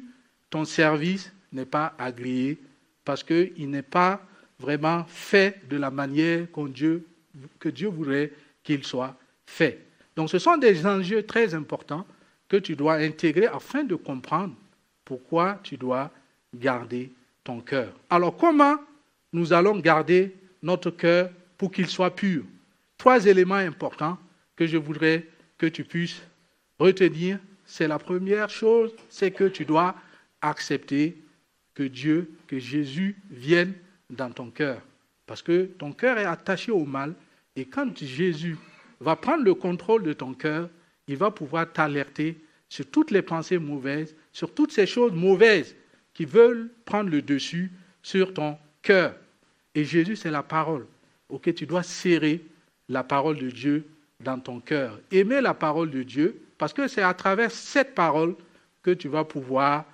ton 0.50 0.64
service 0.66 1.32
n'est 1.52 1.66
pas 1.66 1.96
agréé 1.98 2.58
parce 3.04 3.24
qu'il 3.24 3.70
n'est 3.70 3.82
pas 3.82 4.26
vraiment 4.60 5.06
fait 5.06 5.68
de 5.68 5.78
la 5.78 5.92
manière 5.92 6.48
que 6.52 7.70
Dieu 7.70 7.88
voudrait 7.90 8.32
qu'il 8.64 8.84
soit 8.84 9.16
fait. 9.46 9.87
Donc 10.18 10.30
ce 10.30 10.40
sont 10.40 10.58
des 10.58 10.86
enjeux 10.86 11.24
très 11.24 11.54
importants 11.54 12.06
que 12.50 12.58
tu 12.58 12.76
dois 12.76 12.96
intégrer 12.96 13.46
afin 13.46 13.84
de 13.84 13.96
comprendre 13.96 14.56
pourquoi 15.06 15.60
tu 15.64 15.78
dois 15.78 16.12
garder 16.54 17.12
ton 17.44 17.62
cœur. 17.62 17.94
Alors 18.10 18.36
comment 18.36 18.78
nous 19.32 19.54
allons 19.54 19.78
garder 19.78 20.36
notre 20.64 20.90
cœur 20.90 21.30
pour 21.58 21.72
qu'il 21.72 21.88
soit 21.88 22.16
pur? 22.16 22.44
Trois 22.98 23.26
éléments 23.28 23.56
importants 23.56 24.18
que 24.56 24.66
je 24.66 24.78
voudrais 24.78 25.26
que 25.58 25.68
tu 25.68 25.84
puisses 25.84 26.22
retenir 26.80 27.40
c'est 27.68 27.88
la 27.88 28.00
première 28.00 28.50
chose, 28.50 28.94
c'est 29.10 29.32
que 29.32 29.44
tu 29.44 29.66
dois 29.66 29.94
accepter 30.42 31.18
que 31.76 31.84
Dieu, 31.84 32.32
que 32.48 32.58
Jésus 32.58 33.18
vienne 33.30 33.74
dans 34.10 34.32
ton 34.32 34.50
cœur. 34.50 34.82
Parce 35.26 35.42
que 35.42 35.66
ton 35.78 35.92
cœur 35.92 36.18
est 36.18 36.26
attaché 36.26 36.72
au 36.72 36.86
mal. 36.86 37.14
Et 37.58 37.66
quand 37.66 37.96
Jésus 37.98 38.58
va 39.00 39.16
prendre 39.16 39.44
le 39.44 39.54
contrôle 39.54 40.04
de 40.04 40.14
ton 40.14 40.34
cœur, 40.34 40.70
il 41.08 41.18
va 41.18 41.32
pouvoir 41.32 41.72
t'alerter 41.72 42.38
sur 42.70 42.86
toutes 42.90 43.12
les 43.12 43.22
pensées 43.22 43.58
mauvaises, 43.58 44.16
sur 44.32 44.54
toutes 44.54 44.72
ces 44.72 44.86
choses 44.86 45.14
mauvaises 45.14 45.76
qui 46.14 46.26
veulent 46.26 46.70
prendre 46.86 47.10
le 47.10 47.22
dessus 47.22 47.72
sur 48.02 48.34
ton 48.34 48.58
cœur. 48.82 49.16
Et 49.76 49.84
Jésus, 49.84 50.16
c'est 50.16 50.32
la 50.32 50.44
parole. 50.44 50.86
Ok, 51.30 51.54
tu 51.54 51.66
dois 51.66 51.84
serrer 51.84 52.44
la 52.90 53.04
parole 53.04 53.38
de 53.38 53.50
Dieu 53.50 53.86
dans 54.20 54.40
ton 54.40 54.60
cœur. 54.60 55.00
Aimer 55.12 55.42
la 55.42 55.54
parole 55.54 55.92
de 55.92 56.04
Dieu, 56.04 56.42
parce 56.58 56.74
que 56.74 56.88
c'est 56.88 57.04
à 57.04 57.14
travers 57.14 57.52
cette 57.52 57.94
parole 57.94 58.36
que 58.82 58.92
tu 58.92 59.08
vas 59.08 59.24
pouvoir 59.24 59.86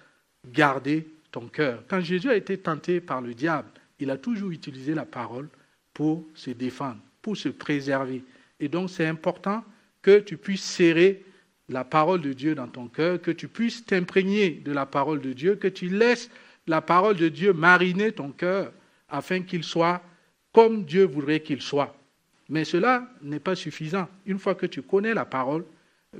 garder 0.52 1.08
ton 1.32 1.48
cœur. 1.48 1.84
Quand 1.88 2.00
Jésus 2.00 2.30
a 2.30 2.36
été 2.36 2.58
tenté 2.58 3.02
par 3.02 3.22
le 3.22 3.34
diable, 3.34 3.68
il 4.00 4.10
a 4.10 4.18
toujours 4.18 4.52
utilisé 4.52 4.94
la 4.94 5.06
parole 5.06 5.50
pour 5.94 6.26
se 6.34 6.52
défendre, 6.52 7.00
pour 7.22 7.36
se 7.36 7.50
préserver. 7.50 8.24
Et 8.64 8.70
donc 8.70 8.90
c'est 8.90 9.06
important 9.06 9.62
que 10.02 10.20
tu 10.20 10.38
puisses 10.38 10.64
serrer 10.64 11.26
la 11.68 11.84
parole 11.84 12.22
de 12.22 12.32
Dieu 12.32 12.56
dans 12.56 12.70
ton 12.70 12.88
cœur, 12.88 13.22
que 13.22 13.30
tu 13.32 13.50
puisses 13.50 13.86
t'imprégner 13.86 14.52
de 14.52 14.72
la 14.72 14.86
parole 14.86 15.20
de 15.20 15.34
Dieu, 15.34 15.58
que 15.58 15.68
tu 15.68 15.90
laisses 15.90 16.30
la 16.66 16.80
parole 16.80 17.18
de 17.18 17.28
Dieu 17.28 17.52
mariner 17.52 18.14
ton 18.14 18.32
cœur 18.32 18.72
afin 19.10 19.42
qu'il 19.42 19.66
soit 19.66 20.02
comme 20.54 20.86
Dieu 20.86 21.04
voudrait 21.04 21.42
qu'il 21.42 21.62
soit. 21.62 21.94
Mais 22.48 22.64
cela 22.64 23.10
n'est 23.22 23.42
pas 23.42 23.56
suffisant. 23.56 24.08
Une 24.26 24.40
fois 24.40 24.56
que 24.56 24.66
tu 24.66 24.82
connais 24.82 25.14
la 25.14 25.26
parole, 25.26 25.66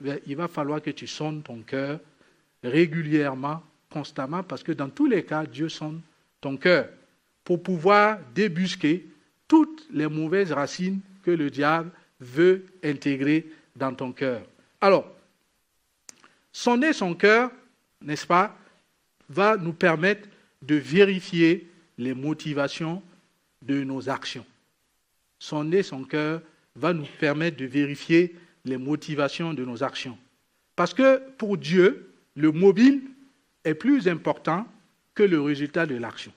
eh 0.06 0.22
il 0.28 0.36
va 0.36 0.50
falloir 0.50 0.82
que 0.82 0.92
tu 0.92 1.08
sonnes 1.08 1.44
ton 1.44 1.62
cœur 1.62 2.02
régulièrement, 2.62 3.64
constamment, 3.90 4.44
parce 4.44 4.64
que 4.64 4.74
dans 4.74 4.90
tous 4.90 5.06
les 5.06 5.24
cas, 5.24 5.46
Dieu 5.46 5.70
sonne 5.70 6.02
ton 6.42 6.58
cœur 6.58 6.90
pour 7.46 7.64
pouvoir 7.64 8.20
débusquer 8.36 9.08
toutes 9.48 9.88
les 9.94 10.08
mauvaises 10.08 10.52
racines 10.52 11.00
que 11.24 11.32
le 11.32 11.50
diable 11.50 11.90
veut 12.24 12.66
intégrer 12.84 13.46
dans 13.76 13.94
ton 13.94 14.12
cœur. 14.12 14.42
Alors, 14.82 15.06
sonner 16.52 16.94
son 16.94 17.14
cœur, 17.14 17.52
n'est-ce 18.02 18.26
pas, 18.26 18.58
va 19.30 19.58
nous 19.58 19.74
permettre 19.74 20.28
de 20.62 20.76
vérifier 20.76 21.70
les 21.98 22.14
motivations 22.14 23.02
de 23.62 23.84
nos 23.84 24.10
actions. 24.10 24.46
Sonner 25.40 25.84
son 25.84 26.04
cœur 26.04 26.42
va 26.76 26.94
nous 26.94 27.08
permettre 27.20 27.58
de 27.58 27.66
vérifier 27.66 28.36
les 28.66 28.78
motivations 28.78 29.54
de 29.54 29.66
nos 29.66 29.84
actions. 29.84 30.18
Parce 30.76 30.94
que 30.94 31.22
pour 31.38 31.58
Dieu, 31.58 32.14
le 32.36 32.52
mobile 32.52 33.02
est 33.64 33.76
plus 33.76 34.08
important 34.08 34.68
que 35.14 35.24
le 35.24 35.42
résultat 35.42 35.86
de 35.86 35.96
l'action. 35.96 36.32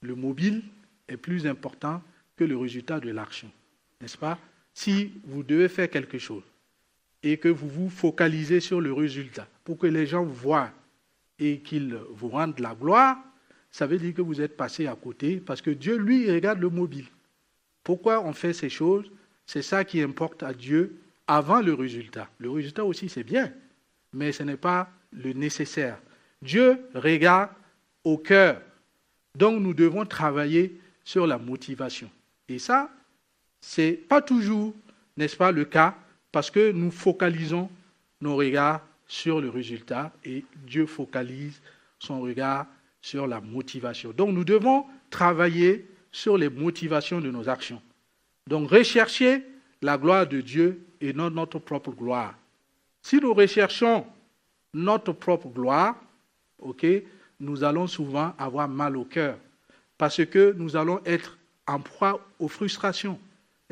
Le 0.00 0.14
mobile 0.14 0.62
est 1.08 1.16
plus 1.16 1.46
important 1.46 2.02
que 2.36 2.44
le 2.44 2.56
résultat 2.56 3.00
de 3.00 3.10
l'action. 3.10 3.50
N'est-ce 4.00 4.16
pas? 4.16 4.38
Si 4.74 5.12
vous 5.24 5.42
devez 5.42 5.68
faire 5.68 5.90
quelque 5.90 6.18
chose 6.18 6.42
et 7.22 7.36
que 7.36 7.48
vous 7.48 7.68
vous 7.68 7.90
focalisez 7.90 8.60
sur 8.60 8.80
le 8.80 8.92
résultat 8.92 9.46
pour 9.64 9.78
que 9.78 9.86
les 9.86 10.06
gens 10.06 10.24
voient 10.24 10.70
et 11.38 11.58
qu'ils 11.60 11.98
vous 12.10 12.28
rendent 12.28 12.58
la 12.58 12.74
gloire, 12.74 13.18
ça 13.70 13.86
veut 13.86 13.98
dire 13.98 14.14
que 14.14 14.22
vous 14.22 14.40
êtes 14.40 14.56
passé 14.56 14.86
à 14.86 14.94
côté 14.94 15.36
parce 15.36 15.62
que 15.62 15.70
Dieu, 15.70 15.96
lui, 15.96 16.30
regarde 16.30 16.60
le 16.60 16.68
mobile. 16.68 17.06
Pourquoi 17.82 18.22
on 18.24 18.32
fait 18.32 18.52
ces 18.52 18.68
choses? 18.68 19.10
C'est 19.46 19.62
ça 19.62 19.84
qui 19.84 20.00
importe 20.00 20.42
à 20.42 20.52
Dieu 20.52 20.96
avant 21.26 21.60
le 21.60 21.74
résultat. 21.74 22.28
Le 22.38 22.50
résultat 22.50 22.84
aussi, 22.84 23.08
c'est 23.08 23.24
bien, 23.24 23.52
mais 24.12 24.32
ce 24.32 24.42
n'est 24.42 24.56
pas 24.56 24.90
le 25.12 25.32
nécessaire. 25.32 25.98
Dieu 26.40 26.78
regarde 26.94 27.50
au 28.04 28.18
cœur. 28.18 28.60
Donc 29.36 29.60
nous 29.60 29.74
devons 29.74 30.04
travailler 30.04 30.78
sur 31.04 31.26
la 31.26 31.38
motivation. 31.38 32.10
Et 32.48 32.58
ça, 32.58 32.90
ce 33.62 33.80
n'est 33.80 33.92
pas 33.92 34.20
toujours, 34.20 34.74
n'est-ce 35.16 35.36
pas, 35.36 35.52
le 35.52 35.64
cas, 35.64 35.96
parce 36.30 36.50
que 36.50 36.72
nous 36.72 36.90
focalisons 36.90 37.70
nos 38.20 38.36
regards 38.36 38.82
sur 39.06 39.40
le 39.40 39.48
résultat 39.48 40.12
et 40.24 40.44
Dieu 40.66 40.86
focalise 40.86 41.60
son 41.98 42.20
regard 42.20 42.66
sur 43.00 43.26
la 43.26 43.40
motivation. 43.40 44.12
Donc 44.12 44.30
nous 44.34 44.44
devons 44.44 44.84
travailler 45.10 45.86
sur 46.10 46.36
les 46.36 46.48
motivations 46.48 47.20
de 47.20 47.30
nos 47.30 47.48
actions. 47.48 47.80
Donc 48.46 48.70
rechercher 48.70 49.42
la 49.80 49.96
gloire 49.96 50.26
de 50.26 50.40
Dieu 50.40 50.84
et 51.00 51.12
non 51.12 51.30
notre 51.30 51.58
propre 51.58 51.90
gloire. 51.90 52.34
Si 53.02 53.16
nous 53.16 53.34
recherchons 53.34 54.06
notre 54.74 55.12
propre 55.12 55.48
gloire, 55.48 55.96
nous 57.40 57.64
allons 57.64 57.86
souvent 57.86 58.34
avoir 58.38 58.68
mal 58.68 58.96
au 58.96 59.04
cœur 59.04 59.36
parce 59.98 60.24
que 60.24 60.54
nous 60.56 60.76
allons 60.76 61.00
être 61.04 61.38
en 61.66 61.80
proie 61.80 62.20
aux 62.38 62.48
frustrations, 62.48 63.18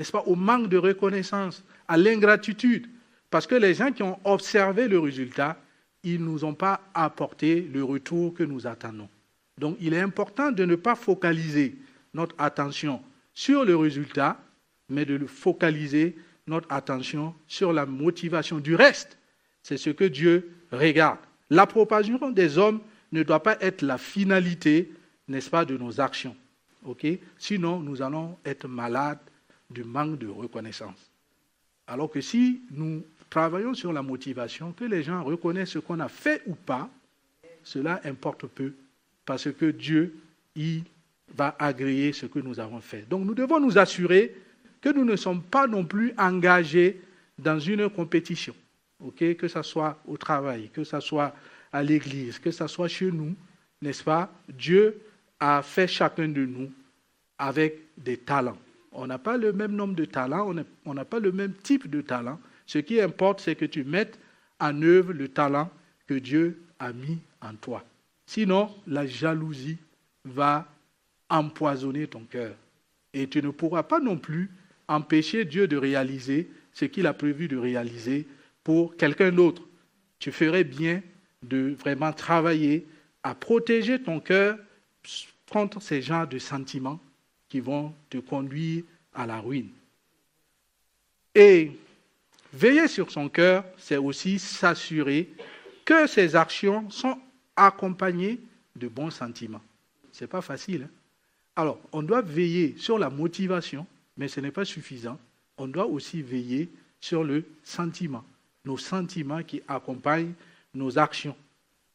n'est-ce 0.00 0.12
pas, 0.12 0.24
au 0.24 0.34
manque 0.34 0.70
de 0.70 0.78
reconnaissance, 0.78 1.62
à 1.86 1.98
l'ingratitude, 1.98 2.88
parce 3.28 3.46
que 3.46 3.54
les 3.54 3.74
gens 3.74 3.92
qui 3.92 4.02
ont 4.02 4.18
observé 4.24 4.88
le 4.88 4.98
résultat, 4.98 5.58
ils 6.02 6.18
ne 6.18 6.24
nous 6.24 6.42
ont 6.46 6.54
pas 6.54 6.80
apporté 6.94 7.60
le 7.60 7.84
retour 7.84 8.32
que 8.32 8.42
nous 8.42 8.66
attendons. 8.66 9.10
Donc 9.58 9.76
il 9.78 9.92
est 9.92 10.00
important 10.00 10.52
de 10.52 10.64
ne 10.64 10.74
pas 10.74 10.94
focaliser 10.94 11.76
notre 12.14 12.34
attention 12.38 13.02
sur 13.34 13.66
le 13.66 13.76
résultat, 13.76 14.40
mais 14.88 15.04
de 15.04 15.18
focaliser 15.26 16.16
notre 16.46 16.72
attention 16.72 17.34
sur 17.46 17.70
la 17.70 17.84
motivation 17.84 18.58
du 18.58 18.74
reste. 18.74 19.18
C'est 19.62 19.76
ce 19.76 19.90
que 19.90 20.04
Dieu 20.04 20.50
regarde. 20.72 21.18
L'approbation 21.50 22.30
des 22.30 22.56
hommes 22.56 22.80
ne 23.12 23.22
doit 23.22 23.42
pas 23.42 23.58
être 23.60 23.82
la 23.82 23.98
finalité, 23.98 24.90
n'est-ce 25.28 25.50
pas, 25.50 25.66
de 25.66 25.76
nos 25.76 26.00
actions. 26.00 26.34
Sinon, 27.36 27.80
nous 27.80 28.00
allons 28.00 28.38
être 28.46 28.66
malades 28.66 29.18
du 29.70 29.84
manque 29.84 30.18
de 30.18 30.28
reconnaissance. 30.28 31.10
Alors 31.86 32.10
que 32.10 32.20
si 32.20 32.62
nous 32.70 33.04
travaillons 33.28 33.74
sur 33.74 33.92
la 33.92 34.02
motivation, 34.02 34.72
que 34.72 34.84
les 34.84 35.02
gens 35.02 35.22
reconnaissent 35.24 35.70
ce 35.70 35.78
qu'on 35.78 36.00
a 36.00 36.08
fait 36.08 36.42
ou 36.46 36.54
pas, 36.54 36.90
cela 37.62 38.00
importe 38.04 38.46
peu, 38.46 38.74
parce 39.24 39.50
que 39.52 39.66
Dieu, 39.70 40.14
va 41.34 41.54
agréer 41.58 42.12
ce 42.12 42.26
que 42.26 42.38
nous 42.38 42.58
avons 42.58 42.80
fait. 42.80 43.08
Donc 43.08 43.24
nous 43.24 43.34
devons 43.34 43.60
nous 43.60 43.78
assurer 43.78 44.34
que 44.80 44.88
nous 44.88 45.04
ne 45.04 45.16
sommes 45.16 45.42
pas 45.42 45.66
non 45.66 45.84
plus 45.84 46.12
engagés 46.18 47.00
dans 47.38 47.58
une 47.58 47.88
compétition, 47.88 48.54
que 49.16 49.48
ce 49.48 49.62
soit 49.62 49.98
au 50.06 50.16
travail, 50.16 50.70
que 50.72 50.84
ce 50.84 51.00
soit 51.00 51.34
à 51.72 51.82
l'église, 51.82 52.38
que 52.38 52.50
ce 52.50 52.66
soit 52.66 52.88
chez 52.88 53.10
nous, 53.10 53.34
n'est-ce 53.80 54.02
pas? 54.02 54.30
Dieu 54.48 55.00
a 55.38 55.62
fait 55.62 55.86
chacun 55.86 56.28
de 56.28 56.44
nous 56.44 56.70
avec 57.38 57.78
des 57.96 58.18
talents. 58.18 58.58
On 58.92 59.06
n'a 59.06 59.18
pas 59.18 59.36
le 59.36 59.52
même 59.52 59.72
nombre 59.72 59.94
de 59.94 60.04
talents, 60.04 60.54
on 60.84 60.94
n'a 60.94 61.04
pas 61.04 61.20
le 61.20 61.32
même 61.32 61.54
type 61.54 61.88
de 61.88 62.00
talent. 62.00 62.40
Ce 62.66 62.78
qui 62.78 63.00
importe, 63.00 63.40
c'est 63.40 63.54
que 63.54 63.64
tu 63.64 63.84
mettes 63.84 64.18
en 64.58 64.82
œuvre 64.82 65.12
le 65.12 65.28
talent 65.28 65.70
que 66.06 66.14
Dieu 66.14 66.62
a 66.78 66.92
mis 66.92 67.18
en 67.40 67.54
toi. 67.54 67.84
Sinon, 68.26 68.74
la 68.86 69.06
jalousie 69.06 69.78
va 70.24 70.66
empoisonner 71.28 72.06
ton 72.06 72.20
cœur. 72.20 72.54
Et 73.12 73.28
tu 73.28 73.42
ne 73.42 73.50
pourras 73.50 73.82
pas 73.82 74.00
non 74.00 74.16
plus 74.16 74.50
empêcher 74.88 75.44
Dieu 75.44 75.68
de 75.68 75.76
réaliser 75.76 76.50
ce 76.72 76.84
qu'il 76.84 77.06
a 77.06 77.12
prévu 77.12 77.48
de 77.48 77.56
réaliser 77.56 78.26
pour 78.62 78.96
quelqu'un 78.96 79.32
d'autre. 79.32 79.62
Tu 80.18 80.32
ferais 80.32 80.64
bien 80.64 81.02
de 81.42 81.74
vraiment 81.78 82.12
travailler 82.12 82.86
à 83.22 83.34
protéger 83.34 84.02
ton 84.02 84.20
cœur 84.20 84.58
contre 85.50 85.80
ces 85.80 86.02
genres 86.02 86.28
de 86.28 86.38
sentiments 86.38 87.00
qui 87.50 87.60
vont 87.60 87.92
te 88.08 88.16
conduire 88.16 88.84
à 89.12 89.26
la 89.26 89.40
ruine. 89.40 89.68
Et 91.34 91.72
veiller 92.52 92.88
sur 92.88 93.10
son 93.10 93.28
cœur, 93.28 93.64
c'est 93.76 93.98
aussi 93.98 94.38
s'assurer 94.38 95.28
que 95.84 96.06
ses 96.06 96.36
actions 96.36 96.88
sont 96.90 97.18
accompagnées 97.56 98.38
de 98.76 98.88
bons 98.88 99.10
sentiments. 99.10 99.60
Ce 100.12 100.24
n'est 100.24 100.28
pas 100.28 100.40
facile. 100.40 100.84
Hein. 100.84 100.90
Alors, 101.56 101.78
on 101.92 102.02
doit 102.02 102.22
veiller 102.22 102.74
sur 102.78 102.98
la 102.98 103.10
motivation, 103.10 103.86
mais 104.16 104.28
ce 104.28 104.40
n'est 104.40 104.52
pas 104.52 104.64
suffisant. 104.64 105.18
On 105.58 105.66
doit 105.66 105.86
aussi 105.86 106.22
veiller 106.22 106.70
sur 107.00 107.24
le 107.24 107.44
sentiment, 107.64 108.24
nos 108.64 108.78
sentiments 108.78 109.42
qui 109.42 109.60
accompagnent 109.66 110.32
nos 110.74 110.98
actions. 110.98 111.36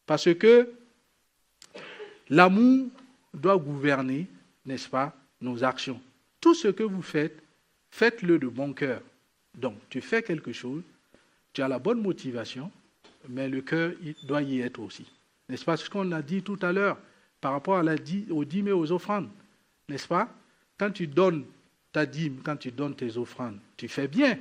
Parce 0.06 0.34
que 0.34 0.70
l'amour 2.30 2.88
doit 3.34 3.58
gouverner, 3.58 4.28
n'est-ce 4.66 4.90
pas, 4.90 5.16
nos 5.42 5.64
actions. 5.64 6.02
Tout 6.42 6.54
ce 6.54 6.68
que 6.68 6.84
vous 6.84 7.02
faites, 7.02 7.42
faites-le 7.92 8.40
de 8.40 8.48
bon 8.48 8.74
cœur. 8.74 9.02
Donc, 9.58 9.78
tu 9.90 10.02
fais 10.02 10.22
quelque 10.22 10.52
chose, 10.52 10.84
tu 11.54 11.62
as 11.62 11.68
la 11.68 11.80
bonne 11.80 12.02
motivation, 12.02 12.72
mais 13.30 13.50
le 13.50 13.62
cœur 13.62 13.94
doit 14.24 14.42
y 14.42 14.62
être 14.62 14.80
aussi. 14.80 15.06
N'est-ce 15.50 15.66
pas 15.66 15.78
ce 15.78 15.90
qu'on 15.90 16.12
a 16.12 16.22
dit 16.22 16.42
tout 16.42 16.60
à 16.62 16.72
l'heure 16.72 16.98
par 17.40 17.54
rapport 17.54 17.78
à 17.78 17.84
la, 17.84 17.96
aux 18.30 18.46
dîmes 18.46 18.68
et 18.68 18.74
aux 18.74 18.92
offrandes? 18.92 19.30
N'est-ce 19.88 20.08
pas? 20.08 20.30
Quand 20.78 20.92
tu 20.92 21.08
donnes 21.08 21.46
ta 21.92 22.06
dîme, 22.06 22.42
quand 22.44 22.58
tu 22.58 22.72
donnes 22.72 22.96
tes 22.96 23.18
offrandes, 23.18 23.60
tu 23.78 23.88
fais 23.88 24.08
bien. 24.08 24.38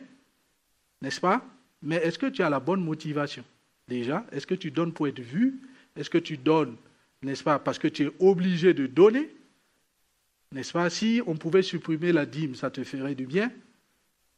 N'est-ce 1.01 1.21
pas? 1.21 1.45
Mais 1.83 1.97
est-ce 1.97 2.19
que 2.19 2.27
tu 2.27 2.43
as 2.43 2.51
la 2.51 2.61
bonne 2.61 2.83
motivation? 2.83 3.45
Déjà, 3.87 4.25
est-ce 4.33 4.47
que 4.47 4.55
tu 4.55 4.71
donnes 4.71 4.93
pour 4.93 5.07
être 5.07 5.21
vu? 5.21 5.61
Est-ce 5.95 6.11
que 6.11 6.19
tu 6.19 6.37
donnes, 6.37 6.77
n'est-ce 7.23 7.45
pas, 7.45 7.59
parce 7.59 7.79
que 7.79 7.89
tu 7.89 8.07
es 8.07 8.13
obligé 8.19 8.75
de 8.75 8.87
donner? 8.87 9.31
N'est-ce 10.55 10.73
pas? 10.73 10.89
Si 10.89 11.21
on 11.27 11.35
pouvait 11.35 11.63
supprimer 11.63 12.13
la 12.13 12.25
dîme, 12.25 12.55
ça 12.55 12.71
te 12.71 12.85
ferait 12.85 13.17
du 13.17 13.27
bien? 13.27 13.51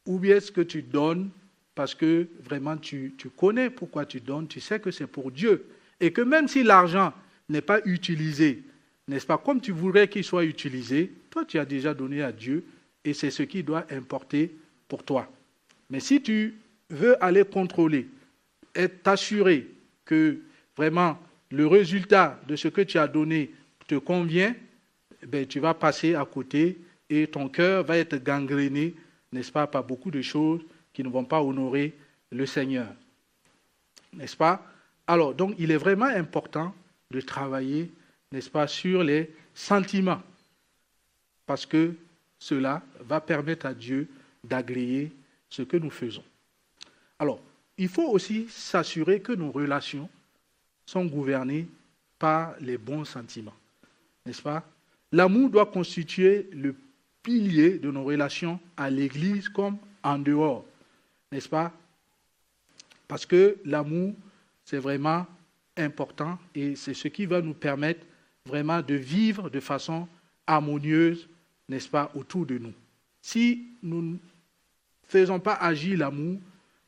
Ou 0.07 0.17
bien 0.17 0.37
est-ce 0.37 0.51
que 0.51 0.61
tu 0.61 0.81
donnes 0.81 1.29
parce 1.75 1.93
que 1.93 2.27
vraiment 2.43 2.75
tu, 2.75 3.15
connais 3.37 3.69
pourquoi 3.69 4.07
tu 4.07 4.19
donnes, 4.19 4.47
tu 4.47 4.59
sais 4.59 4.79
que 4.79 4.89
c'est 4.89 5.05
pour 5.05 5.31
Dieu? 5.31 5.67
Et 5.99 6.11
que 6.11 6.21
même 6.21 6.47
si 6.47 6.63
l'argent 6.63 7.13
n'est 7.49 7.61
pas 7.61 7.81
utilisé, 7.85 8.63
n'est-ce 9.07 9.27
pas, 9.27 9.37
comme 9.37 9.61
tu 9.61 9.71
voudrais 9.71 10.07
qu'il 10.07 10.23
soit 10.23 10.43
utilisé, 10.43 11.11
toi 11.29 11.45
tu 11.45 11.59
as 11.59 11.65
déjà 11.65 11.93
donné 11.93 12.23
à 12.23 12.31
Dieu 12.31 12.65
et 13.05 13.13
c'est 13.13 13.31
ce 13.31 13.43
qui 13.43 13.61
doit 13.61 13.85
importer 13.91 14.55
pour 14.87 15.03
toi. 15.03 15.31
Mais 15.91 15.99
si 15.99 16.21
tu 16.23 16.55
veux 16.89 17.23
aller 17.23 17.45
contrôler 17.45 18.07
et 18.73 18.89
t'assurer 18.89 19.67
que 20.03 20.39
vraiment 20.75 21.19
le 21.51 21.67
résultat 21.67 22.41
de 22.47 22.55
ce 22.55 22.69
que 22.69 22.81
tu 22.81 22.97
as 22.97 23.07
donné 23.07 23.51
te 23.87 23.95
convient, 23.95 24.55
ben, 25.25 25.45
tu 25.45 25.59
vas 25.59 25.73
passer 25.73 26.15
à 26.15 26.25
côté 26.25 26.77
et 27.09 27.27
ton 27.27 27.49
cœur 27.49 27.83
va 27.83 27.97
être 27.97 28.17
gangréné, 28.17 28.95
n'est-ce 29.31 29.51
pas, 29.51 29.67
par 29.67 29.83
beaucoup 29.83 30.11
de 30.11 30.21
choses 30.21 30.61
qui 30.93 31.03
ne 31.03 31.09
vont 31.09 31.25
pas 31.25 31.41
honorer 31.41 31.93
le 32.31 32.45
Seigneur. 32.45 32.87
N'est-ce 34.13 34.35
pas? 34.35 34.65
Alors, 35.05 35.33
donc, 35.33 35.55
il 35.57 35.71
est 35.71 35.77
vraiment 35.77 36.05
important 36.05 36.73
de 37.11 37.21
travailler, 37.21 37.91
n'est-ce 38.31 38.49
pas, 38.49 38.67
sur 38.67 39.03
les 39.03 39.31
sentiments, 39.53 40.21
parce 41.45 41.65
que 41.65 41.93
cela 42.39 42.83
va 43.01 43.21
permettre 43.21 43.65
à 43.65 43.73
Dieu 43.73 44.07
d'agréer 44.43 45.11
ce 45.49 45.61
que 45.61 45.77
nous 45.77 45.89
faisons. 45.89 46.23
Alors, 47.19 47.39
il 47.77 47.87
faut 47.87 48.09
aussi 48.09 48.47
s'assurer 48.49 49.21
que 49.21 49.31
nos 49.31 49.51
relations 49.51 50.09
sont 50.85 51.05
gouvernées 51.05 51.67
par 52.19 52.55
les 52.59 52.77
bons 52.77 53.05
sentiments. 53.05 53.55
N'est-ce 54.25 54.41
pas? 54.41 54.63
L'amour 55.11 55.49
doit 55.49 55.65
constituer 55.65 56.49
le 56.51 56.75
pilier 57.23 57.77
de 57.77 57.91
nos 57.91 58.03
relations 58.03 58.59
à 58.75 58.89
l'Église 58.89 59.49
comme 59.49 59.77
en 60.03 60.19
dehors. 60.19 60.65
N'est-ce 61.31 61.49
pas? 61.49 61.73
Parce 63.07 63.25
que 63.25 63.57
l'amour, 63.65 64.13
c'est 64.65 64.77
vraiment 64.77 65.25
important 65.77 66.37
et 66.55 66.75
c'est 66.75 66.93
ce 66.93 67.07
qui 67.07 67.25
va 67.25 67.41
nous 67.41 67.53
permettre 67.53 68.05
vraiment 68.45 68.81
de 68.81 68.95
vivre 68.95 69.49
de 69.49 69.59
façon 69.59 70.07
harmonieuse, 70.45 71.27
n'est-ce 71.69 71.89
pas, 71.89 72.11
autour 72.15 72.45
de 72.45 72.57
nous. 72.57 72.73
Si 73.21 73.67
nous 73.83 74.01
ne 74.01 74.17
faisons 75.03 75.39
pas 75.39 75.55
agir 75.55 75.97
l'amour, 75.97 76.39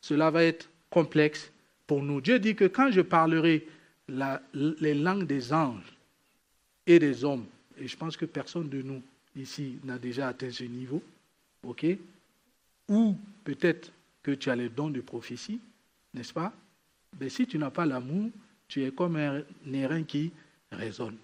cela 0.01 0.29
va 0.29 0.43
être 0.43 0.69
complexe 0.89 1.51
pour 1.85 2.01
nous. 2.01 2.21
Dieu 2.21 2.39
dit 2.39 2.55
que 2.55 2.65
quand 2.65 2.91
je 2.91 3.01
parlerai 3.01 3.67
les 4.53 4.93
langues 4.93 5.27
des 5.27 5.53
anges 5.53 5.97
et 6.87 6.99
des 6.99 7.23
hommes, 7.23 7.45
et 7.79 7.87
je 7.87 7.97
pense 7.97 8.17
que 8.17 8.25
personne 8.25 8.69
de 8.69 8.81
nous 8.81 9.01
ici 9.35 9.79
n'a 9.83 9.97
déjà 9.97 10.27
atteint 10.27 10.51
ce 10.51 10.63
niveau, 10.63 11.01
ok? 11.63 11.85
Ou 12.87 13.15
peut-être 13.43 13.91
que 14.21 14.31
tu 14.31 14.49
as 14.49 14.55
les 14.55 14.69
dons 14.69 14.89
de 14.89 15.01
prophétie, 15.01 15.59
n'est-ce 16.13 16.33
pas? 16.33 16.53
Mais 17.19 17.29
si 17.29 17.47
tu 17.47 17.57
n'as 17.57 17.69
pas 17.69 17.85
l'amour, 17.85 18.29
tu 18.67 18.83
es 18.83 18.91
comme 18.91 19.15
un 19.15 19.41
airain 19.71 20.03
qui 20.03 20.31
résonne. 20.71 21.17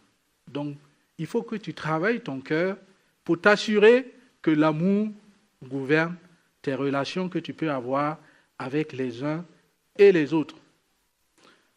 Donc, 0.52 0.78
il 1.18 1.28
faut 1.28 1.44
que 1.44 1.56
tu 1.56 1.74
travailles 1.74 2.22
ton 2.22 2.40
cœur 2.42 2.78
pour 3.24 3.40
t'assurer 3.40 4.14
que 4.42 4.52
l'amour 4.52 5.10
gouverne 5.64 6.16
tes 6.62 6.76
relations 6.76 7.30
que 7.30 7.40
tu 7.40 7.54
peux 7.54 7.72
avoir 7.72 8.18
avec 8.58 8.94
les 8.94 9.24
uns 9.24 9.46
et 9.98 10.12
les 10.12 10.34
autres. 10.34 10.56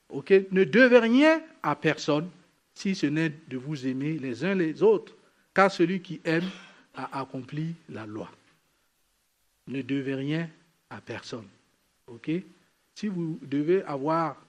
Ok? 0.09 0.33
Ne 0.51 0.65
devez 0.65 0.99
rien 0.99 1.43
à 1.63 1.77
personne 1.77 2.29
si 2.79 2.95
ce 2.95 3.07
n'est 3.07 3.33
de 3.49 3.57
vous 3.57 3.89
aimer 3.89 4.19
les 4.19 4.45
uns 4.45 4.55
les 4.55 4.85
autres, 4.85 5.13
car 5.53 5.69
celui 5.69 6.01
qui 6.01 6.21
aime 6.25 6.49
a 6.95 7.21
accompli 7.21 7.75
la 7.89 8.07
loi. 8.07 8.31
Ne 9.67 9.83
devez 9.83 10.15
rien 10.15 10.49
à 10.89 11.01
personne. 11.01 11.49
Ok? 12.07 12.31
Si 12.95 13.09
vous 13.09 13.41
devez 13.43 13.83
avoir 13.83 14.41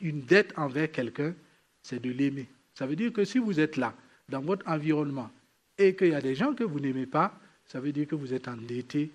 une 0.00 0.20
dette 0.20 0.56
envers 0.56 0.92
quelqu'un, 0.92 1.34
c'est 1.82 2.00
de 2.00 2.10
l'aimer. 2.10 2.46
Ça 2.74 2.86
veut 2.86 2.94
dire 2.94 3.12
que 3.12 3.24
si 3.24 3.38
vous 3.38 3.58
êtes 3.58 3.76
là, 3.76 3.92
dans 4.28 4.40
votre 4.40 4.68
environnement, 4.68 5.30
et 5.78 5.96
qu'il 5.96 6.10
y 6.10 6.14
a 6.14 6.20
des 6.20 6.36
gens 6.36 6.54
que 6.54 6.62
vous 6.62 6.78
n'aimez 6.78 7.06
pas, 7.06 7.36
ça 7.66 7.80
veut 7.80 7.90
dire 7.90 8.06
que 8.06 8.14
vous 8.14 8.32
êtes 8.32 8.46
endetté 8.46 9.10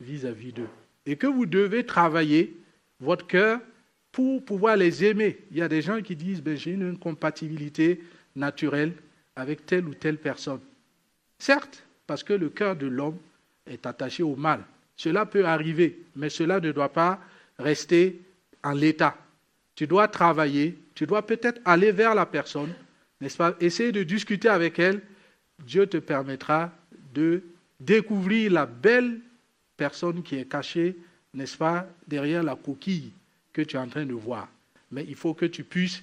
vis-à-vis 0.00 0.52
d'eux. 0.52 0.68
Et 1.06 1.16
que 1.16 1.26
vous 1.26 1.46
devez 1.46 1.86
travailler 1.86 2.54
votre 3.00 3.26
cœur 3.26 3.62
pour 4.12 4.44
pouvoir 4.44 4.76
les 4.76 5.04
aimer. 5.04 5.38
Il 5.50 5.58
y 5.58 5.62
a 5.62 5.68
des 5.68 5.82
gens 5.82 6.00
qui 6.00 6.16
disent, 6.16 6.42
ben, 6.42 6.56
j'ai 6.56 6.72
une 6.72 6.90
incompatibilité 6.90 8.00
naturelle 8.34 8.92
avec 9.36 9.66
telle 9.66 9.86
ou 9.86 9.94
telle 9.94 10.18
personne. 10.18 10.60
Certes, 11.38 11.84
parce 12.06 12.22
que 12.22 12.32
le 12.32 12.48
cœur 12.48 12.76
de 12.76 12.86
l'homme 12.86 13.18
est 13.66 13.86
attaché 13.86 14.22
au 14.22 14.34
mal. 14.34 14.64
Cela 14.96 15.26
peut 15.26 15.44
arriver, 15.44 16.02
mais 16.16 16.30
cela 16.30 16.58
ne 16.58 16.72
doit 16.72 16.92
pas 16.92 17.20
rester 17.58 18.20
en 18.64 18.72
l'état. 18.72 19.16
Tu 19.74 19.86
dois 19.86 20.08
travailler, 20.08 20.76
tu 20.94 21.06
dois 21.06 21.24
peut-être 21.24 21.60
aller 21.64 21.92
vers 21.92 22.14
la 22.14 22.26
personne, 22.26 22.74
n'est-ce 23.20 23.36
pas? 23.36 23.54
Essayer 23.60 23.92
de 23.92 24.02
discuter 24.02 24.48
avec 24.48 24.78
elle. 24.78 25.00
Dieu 25.64 25.86
te 25.86 25.98
permettra 25.98 26.72
de 27.14 27.42
découvrir 27.78 28.52
la 28.52 28.66
belle 28.66 29.20
personne 29.76 30.22
qui 30.22 30.36
est 30.36 30.48
cachée, 30.48 30.96
n'est-ce 31.34 31.56
pas, 31.56 31.86
derrière 32.06 32.42
la 32.42 32.56
coquille 32.56 33.12
que 33.58 33.62
tu 33.64 33.74
es 33.74 33.80
en 33.80 33.88
train 33.88 34.06
de 34.06 34.14
voir. 34.14 34.48
Mais 34.92 35.04
il 35.08 35.16
faut 35.16 35.34
que 35.34 35.46
tu 35.46 35.64
puisses 35.64 36.00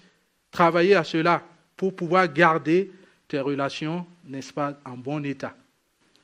travailler 0.51 0.95
à 0.95 1.05
cela 1.05 1.41
pour 1.77 1.95
pouvoir 1.95 2.31
garder 2.31 2.91
tes 3.29 3.39
relations, 3.39 4.05
n'est-ce 4.25 4.51
pas, 4.51 4.77
en 4.83 4.97
bon 4.97 5.23
état. 5.23 5.55